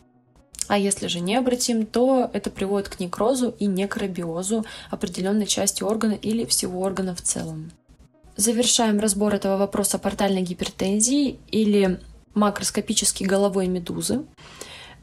а 0.68 0.78
если 0.78 1.06
же 1.06 1.20
не 1.20 1.36
обратим, 1.36 1.84
то 1.84 2.30
это 2.32 2.48
приводит 2.48 2.88
к 2.88 2.98
некрозу 2.98 3.54
и 3.58 3.66
некробиозу 3.66 4.64
определенной 4.88 5.46
части 5.46 5.82
органа 5.82 6.14
или 6.14 6.46
всего 6.46 6.80
органа 6.80 7.14
в 7.14 7.20
целом. 7.20 7.70
Завершаем 8.36 8.98
разбор 8.98 9.34
этого 9.34 9.58
вопроса 9.58 9.98
портальной 9.98 10.40
гипертензии 10.40 11.40
или 11.50 12.00
макроскопической 12.32 13.26
головой 13.26 13.66
медузы. 13.66 14.24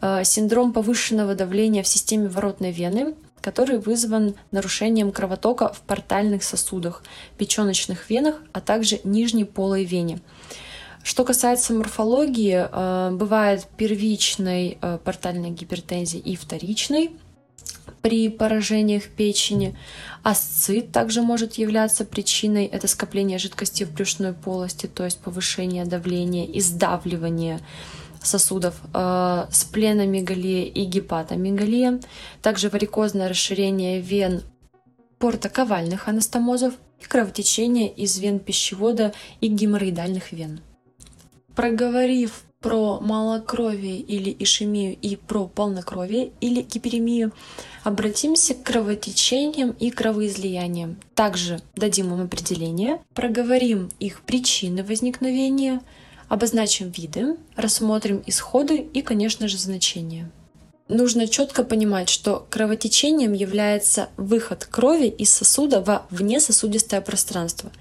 Э, 0.01 0.23
синдром 0.23 0.73
повышенного 0.73 1.33
давления 1.33 1.83
в 1.83 1.87
системе 1.87 2.27
воротной 2.27 2.71
вены 2.71 3.15
который 3.39 3.77
вызван 3.77 4.35
нарушением 4.51 5.13
кровотока 5.13 5.71
в 5.71 5.79
портальных 5.79 6.43
сосудах, 6.43 7.01
печеночных 7.37 8.09
венах, 8.09 8.41
а 8.51 8.59
также 8.59 8.99
нижней 9.05 9.45
полой 9.45 9.85
вене. 9.85 10.19
Что 11.01 11.23
касается 11.23 11.71
морфологии, 11.73 12.67
э, 12.69 13.11
бывает 13.15 13.65
первичной 13.77 14.77
э, 14.81 14.99
портальной 15.01 15.51
гипертензии 15.51 16.19
и 16.19 16.35
вторичной 16.35 17.11
при 18.01 18.27
поражениях 18.27 19.03
печени. 19.07 19.77
Асцит 20.23 20.91
также 20.91 21.21
может 21.21 21.53
являться 21.53 22.03
причиной, 22.03 22.65
это 22.65 22.87
скопление 22.87 23.37
жидкости 23.37 23.85
в 23.85 23.93
брюшной 23.93 24.33
полости, 24.33 24.87
то 24.87 25.05
есть 25.05 25.19
повышение 25.19 25.85
давления 25.85 26.45
и 26.45 26.59
сдавливание 26.59 27.61
сосудов 28.23 28.75
э, 28.93 29.45
с 29.51 29.63
пленомегалия 29.65 30.65
и 30.65 30.85
гепатомегалия, 30.85 31.99
также 32.41 32.69
варикозное 32.69 33.29
расширение 33.29 34.01
вен 34.01 34.41
портоковальных 35.19 36.07
анастомозов 36.07 36.73
и 37.01 37.05
кровотечение 37.05 37.89
из 37.91 38.17
вен 38.19 38.39
пищевода 38.39 39.13
и 39.41 39.47
геморроидальных 39.47 40.31
вен. 40.31 40.61
Проговорив 41.55 42.43
про 42.59 42.99
малокровие 42.99 43.99
или 43.99 44.35
ишемию 44.37 44.95
и 44.99 45.15
про 45.15 45.47
полнокровие 45.47 46.31
или 46.41 46.61
гиперемию, 46.61 47.31
обратимся 47.83 48.55
к 48.55 48.63
кровотечениям 48.63 49.71
и 49.71 49.91
кровоизлияниям. 49.91 50.97
Также 51.13 51.61
дадим 51.75 52.13
им 52.13 52.21
определение, 52.21 52.99
проговорим 53.13 53.89
их 53.99 54.21
причины 54.21 54.83
возникновения– 54.83 55.81
Обозначим 56.29 56.89
виды, 56.89 57.37
рассмотрим 57.55 58.23
исходы 58.25 58.77
и, 58.77 59.01
конечно 59.01 59.47
же, 59.47 59.57
значения. 59.57 60.29
Нужно 60.89 61.27
четко 61.27 61.63
понимать, 61.63 62.07
что 62.07 62.47
кровотечением 62.49 63.33
является 63.33 64.09
выход 64.15 64.65
крови 64.65 65.07
из 65.07 65.29
сосуда 65.29 65.81
во 65.81 66.05
внесосудистое 66.11 67.01
пространство. 67.01 67.71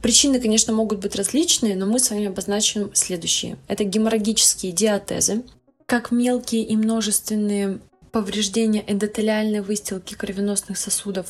Причины, 0.00 0.40
конечно, 0.40 0.72
могут 0.72 1.00
быть 1.00 1.16
различные, 1.16 1.76
но 1.76 1.84
мы 1.84 1.98
с 1.98 2.10
вами 2.10 2.26
обозначим 2.26 2.94
следующие. 2.94 3.58
Это 3.68 3.84
геморрагические 3.84 4.72
диатезы, 4.72 5.42
как 5.84 6.10
мелкие 6.10 6.62
и 6.62 6.76
множественные 6.76 7.80
повреждения 8.10 8.82
эндотелиальной 8.86 9.60
выстилки 9.60 10.14
кровеносных 10.14 10.78
сосудов, 10.78 11.26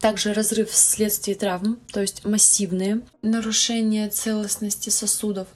также 0.00 0.34
разрыв 0.34 0.70
вследствие 0.70 1.34
травм, 1.34 1.78
то 1.92 2.02
есть 2.02 2.26
массивные 2.26 3.00
нарушения 3.22 4.10
целостности 4.10 4.90
сосудов, 4.90 5.48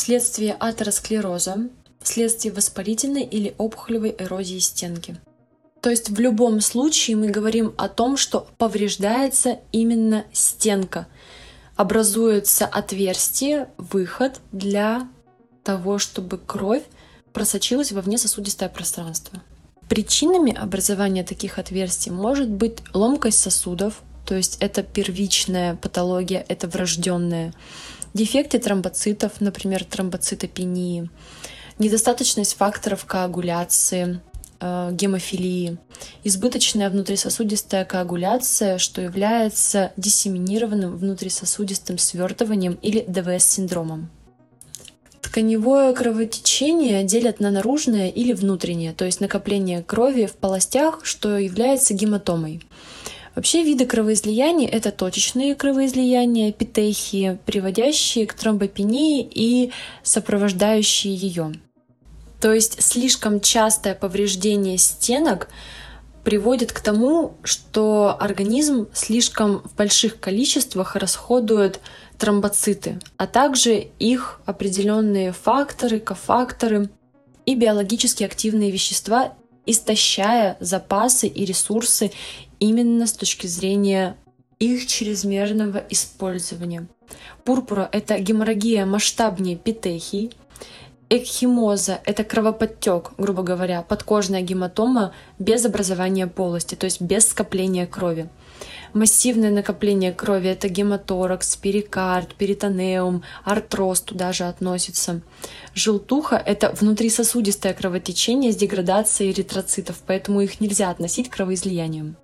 вследствие 0.00 0.56
атеросклероза, 0.58 1.68
вследствие 2.00 2.54
воспалительной 2.54 3.22
или 3.22 3.54
опухолевой 3.58 4.16
эрозии 4.18 4.58
стенки. 4.58 5.18
То 5.82 5.90
есть 5.90 6.08
в 6.08 6.18
любом 6.18 6.62
случае 6.62 7.18
мы 7.18 7.28
говорим 7.28 7.74
о 7.76 7.90
том, 7.90 8.16
что 8.16 8.48
повреждается 8.56 9.58
именно 9.72 10.24
стенка. 10.32 11.06
Образуется 11.76 12.64
отверстие, 12.64 13.68
выход 13.76 14.40
для 14.52 15.06
того, 15.64 15.98
чтобы 15.98 16.38
кровь 16.38 16.84
просочилась 17.34 17.92
во 17.92 18.00
внесосудистое 18.00 18.70
пространство. 18.70 19.42
Причинами 19.90 20.56
образования 20.56 21.24
таких 21.24 21.58
отверстий 21.58 22.10
может 22.10 22.48
быть 22.48 22.78
ломкость 22.94 23.40
сосудов, 23.40 24.00
то 24.24 24.34
есть 24.34 24.56
это 24.60 24.82
первичная 24.82 25.76
патология, 25.76 26.42
это 26.48 26.68
врожденная, 26.68 27.52
дефекты 28.14 28.58
тромбоцитов, 28.58 29.40
например, 29.40 29.84
тромбоцитопении, 29.84 31.10
недостаточность 31.78 32.56
факторов 32.56 33.04
коагуляции, 33.04 34.20
э, 34.60 34.90
гемофилии, 34.92 35.78
избыточная 36.24 36.90
внутрисосудистая 36.90 37.84
коагуляция, 37.84 38.78
что 38.78 39.00
является 39.00 39.92
диссеминированным 39.96 40.96
внутрисосудистым 40.96 41.98
свертыванием 41.98 42.78
или 42.82 43.04
ДВС-синдромом. 43.06 44.10
Тканевое 45.22 45.92
кровотечение 45.94 47.04
делят 47.04 47.38
на 47.38 47.50
наружное 47.50 48.08
или 48.08 48.32
внутреннее, 48.32 48.92
то 48.92 49.04
есть 49.04 49.20
накопление 49.20 49.82
крови 49.82 50.26
в 50.26 50.34
полостях, 50.34 51.04
что 51.04 51.38
является 51.38 51.94
гематомой. 51.94 52.62
Вообще 53.34 53.62
виды 53.62 53.86
кровоизлияний— 53.86 54.66
это 54.66 54.90
точечные 54.90 55.54
кровоизлияния, 55.54 56.52
петехии, 56.52 57.38
приводящие 57.46 58.26
к 58.26 58.34
тромбопении 58.34 59.22
и 59.22 59.72
сопровождающие 60.02 61.14
ее. 61.14 61.52
То 62.40 62.52
есть 62.52 62.82
слишком 62.82 63.40
частое 63.40 63.94
повреждение 63.94 64.78
стенок 64.78 65.48
приводит 66.24 66.72
к 66.72 66.80
тому, 66.80 67.34
что 67.44 68.16
организм 68.18 68.88
слишком 68.92 69.62
в 69.62 69.74
больших 69.74 70.20
количествах 70.20 70.96
расходует 70.96 71.80
тромбоциты, 72.18 72.98
а 73.16 73.26
также 73.26 73.88
их 73.98 74.40
определенные 74.44 75.32
факторы, 75.32 76.00
кофакторы 76.00 76.90
и 77.46 77.54
биологически 77.54 78.24
активные 78.24 78.70
вещества, 78.70 79.34
истощая 79.66 80.56
запасы 80.60 81.26
и 81.26 81.44
ресурсы 81.44 82.10
именно 82.60 83.06
с 83.06 83.12
точки 83.12 83.48
зрения 83.48 84.16
их 84.60 84.86
чрезмерного 84.86 85.82
использования. 85.90 86.86
Пурпура— 87.44 87.88
это 87.92 88.18
геморрагия 88.18 88.86
масштабнее 88.86 89.56
петехий, 89.56 90.30
Экхимоза— 91.12 91.98
это 92.04 92.22
кровоподтек, 92.22 93.14
грубо 93.18 93.42
говоря, 93.42 93.82
подкожная 93.82 94.42
гематома 94.42 95.12
без 95.40 95.64
образования 95.64 96.28
полости, 96.28 96.76
то 96.76 96.84
есть 96.84 97.00
без 97.00 97.28
скопления 97.28 97.88
крови. 97.88 98.28
Массивное 98.94 99.50
накопление 99.50 100.12
крови— 100.12 100.46
это 100.50 100.68
гематоракс, 100.68 101.56
перикард, 101.56 102.36
перитонеум, 102.36 103.24
артроз 103.42 104.02
туда 104.02 104.32
же 104.32 104.44
относится. 104.44 105.20
Желтуха— 105.74 106.36
это 106.46 106.70
внутрисосудистое 106.70 107.74
кровотечение 107.74 108.52
с 108.52 108.56
деградацией 108.56 109.32
эритроцитов, 109.32 110.00
поэтому 110.06 110.42
их 110.42 110.60
нельзя 110.60 110.90
относить 110.90 111.28
к 111.28 111.34
кровоизлияниям. 111.34 112.18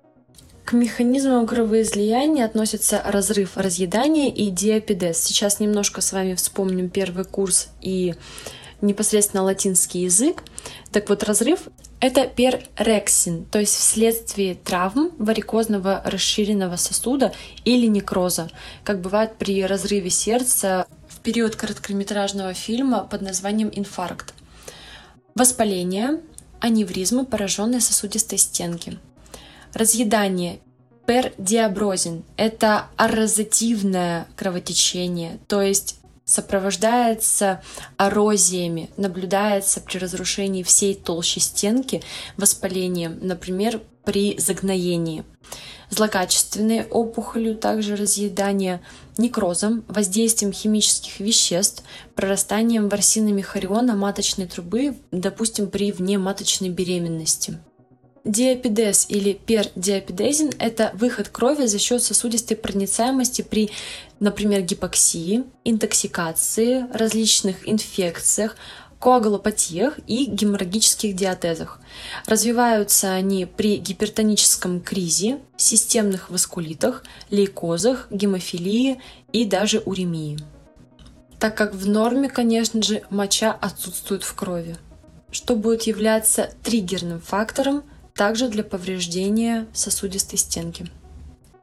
К 0.67 0.73
механизмам 0.73 1.47
кровоизлияния 1.47 2.43
относятся 2.43 3.01
разрыв 3.05 3.55
разъедания 3.55 4.29
и 4.29 4.49
диапидез. 4.49 5.17
Сейчас 5.17 5.61
немножко 5.61 6.01
с 6.01 6.11
вами 6.11 6.33
вспомним 6.33 6.89
первый 6.89 7.23
курс 7.23 7.69
и 7.79 8.15
непосредственно 8.81 9.43
латинский 9.43 10.03
язык. 10.03 10.43
Так 10.91 11.07
вот, 11.07 11.23
разрыв— 11.23 11.69
это 12.01 12.27
перрексин, 12.27 13.45
то 13.45 13.59
есть 13.59 13.75
вследствие 13.75 14.55
травм 14.55 15.11
варикозного 15.17 16.01
расширенного 16.03 16.75
сосуда 16.75 17.31
или 17.63 17.87
некроза, 17.87 18.49
как 18.83 18.99
бывает 18.99 19.37
при 19.37 19.63
разрыве 19.65 20.09
сердца 20.09 20.85
в 21.07 21.21
период 21.21 21.55
короткометражного 21.55 22.53
фильма 22.53 23.07
под 23.09 23.21
названием 23.21 23.71
«Инфаркт». 23.73 24.33
Воспаление, 25.33 26.19
аневризмы 26.59 27.25
пораженной 27.25 27.79
сосудистой 27.79 28.37
стенки— 28.37 28.99
Разъедание 29.73 30.59
пердиаброзин– 31.05 32.23
это 32.37 32.87
аррозативное 32.97 34.27
кровотечение, 34.35 35.39
то 35.47 35.61
есть 35.61 35.99
сопровождается 36.25 37.61
эрозиями, 37.97 38.89
наблюдается 38.97 39.79
при 39.79 39.97
разрушении 39.97 40.61
всей 40.61 40.93
толщи 40.93 41.39
стенки 41.39 42.03
воспалением, 42.35 43.17
например, 43.21 43.81
при 44.03 44.37
загноении. 44.37 45.23
Злокачественные 45.89 46.85
опухолью, 46.85 47.55
также 47.55 47.95
разъедание 47.95 48.81
некрозом, 49.17 49.85
воздействием 49.87 50.51
химических 50.51 51.21
веществ, 51.21 51.83
прорастанием 52.13 52.89
ворсинами 52.89 53.41
хориона 53.41 53.95
маточной 53.95 54.47
трубы, 54.47 54.97
допустим, 55.11 55.69
при 55.69 55.93
внематочной 55.93 56.69
беременности. 56.69 57.57
Диапидез 58.27 59.05
или 59.07 59.31
пердиапидезин– 59.31 60.51
это 60.59 60.91
выход 60.95 61.29
крови 61.29 61.65
за 61.65 61.79
счет 61.79 62.03
сосудистой 62.03 62.57
проницаемости 62.57 63.41
при, 63.41 63.69
например, 64.19 64.63
гипоксии, 64.63 65.45
интоксикации, 65.63 66.87
различных 66.93 67.67
инфекциях, 67.69 68.57
коагулопатиях 68.99 69.97
и 70.07 70.25
геморрагических 70.25 71.15
диатезах. 71.15 71.79
Развиваются 72.25 73.13
они 73.13 73.45
при 73.45 73.77
гипертоническом 73.77 74.81
кризе, 74.81 75.39
системных 75.55 76.29
васкулитах, 76.29 77.05
лейкозах, 77.29 78.07
гемофилии 78.11 79.01
и 79.31 79.45
даже 79.45 79.79
уремии. 79.79 80.37
Так 81.39 81.55
как 81.55 81.73
в 81.73 81.87
норме, 81.87 82.27
конечно 82.27 82.81
же, 82.81 83.03
моча 83.09 83.53
отсутствует 83.53 84.23
в 84.23 84.35
крови. 84.35 84.75
Что 85.31 85.55
будет 85.55 85.83
являться 85.83 86.49
триггерным 86.61 87.21
фактором– 87.21 87.83
также 88.17 88.49
для 88.49 88.63
повреждения 88.63 89.67
сосудистой 89.73 90.39
стенки. 90.39 90.87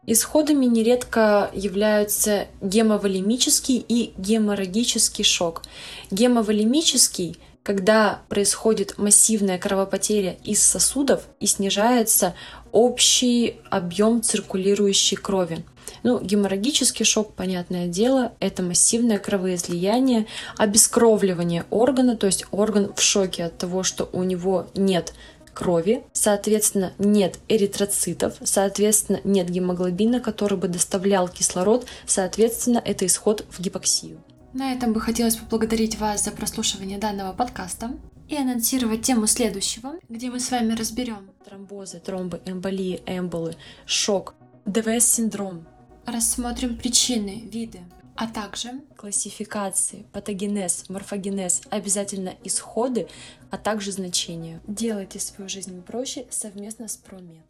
Исходами 0.06 0.66
нередко 0.66 1.50
являются 1.54 2.46
гемоволемический 2.60 3.84
и 3.86 4.12
геморрагический 4.16 5.24
шок. 5.24 5.62
Гемоволемический– 6.10 7.38
когда 7.64 8.20
происходит 8.28 8.98
массивная 8.98 9.58
кровопотеря 9.58 10.36
из 10.44 10.62
сосудов 10.62 11.22
и 11.40 11.46
снижается 11.46 12.34
общий 12.70 13.56
объем 13.70 14.22
циркулирующей 14.22 15.16
крови. 15.16 15.64
Ну, 16.02 16.20
геморрагический 16.20 17.06
шок, 17.06 17.32
понятное 17.32 17.86
дело, 17.86 18.32
это 18.38 18.62
массивное 18.62 19.18
кровоизлияние, 19.18 20.26
обескровливание 20.58 21.64
органа, 21.70 22.16
то 22.16 22.26
есть 22.26 22.44
орган 22.50 22.92
в 22.94 23.00
шоке 23.00 23.44
от 23.44 23.56
того, 23.56 23.82
что 23.82 24.10
у 24.12 24.22
него 24.22 24.66
нет 24.74 25.14
крови, 25.54 26.02
соответственно, 26.12 26.92
нет 26.98 27.38
эритроцитов, 27.48 28.34
соответственно, 28.42 29.20
нет 29.24 29.48
гемоглобина, 29.48 30.20
который 30.20 30.58
бы 30.58 30.68
доставлял 30.68 31.28
кислород, 31.28 31.86
соответственно, 32.06 32.82
это 32.84 33.06
исход 33.06 33.46
в 33.50 33.60
гипоксию. 33.60 34.22
На 34.52 34.72
этом 34.72 34.92
бы 34.92 35.00
хотелось 35.00 35.36
поблагодарить 35.36 35.98
вас 35.98 36.24
за 36.24 36.30
прослушивание 36.30 36.98
данного 36.98 37.32
подкаста 37.32 37.90
и 38.28 38.36
анонсировать 38.36 39.02
тему 39.02 39.26
следующего, 39.26 39.94
где 40.08 40.30
мы 40.30 40.40
с 40.40 40.50
вами 40.50 40.74
разберем 40.74 41.30
тромбозы, 41.44 42.00
тромбы, 42.00 42.40
эмболии, 42.46 43.02
эмболы, 43.06 43.56
шок, 43.86 44.34
ДВС-синдром. 44.64 45.66
Рассмотрим 46.06 46.76
причины, 46.76 47.42
виды, 47.50 47.80
а 48.16 48.28
также 48.28 48.80
классификации, 48.96 50.06
патогенез, 50.12 50.88
морфогенез, 50.88 51.62
обязательно 51.70 52.34
исходы, 52.44 53.08
а 53.50 53.58
также 53.58 53.92
значения. 53.92 54.60
Делайте 54.66 55.18
свою 55.18 55.48
жизнь 55.48 55.82
проще 55.82 56.26
совместно 56.30 56.88
с 56.88 56.96
Промед. 56.96 57.44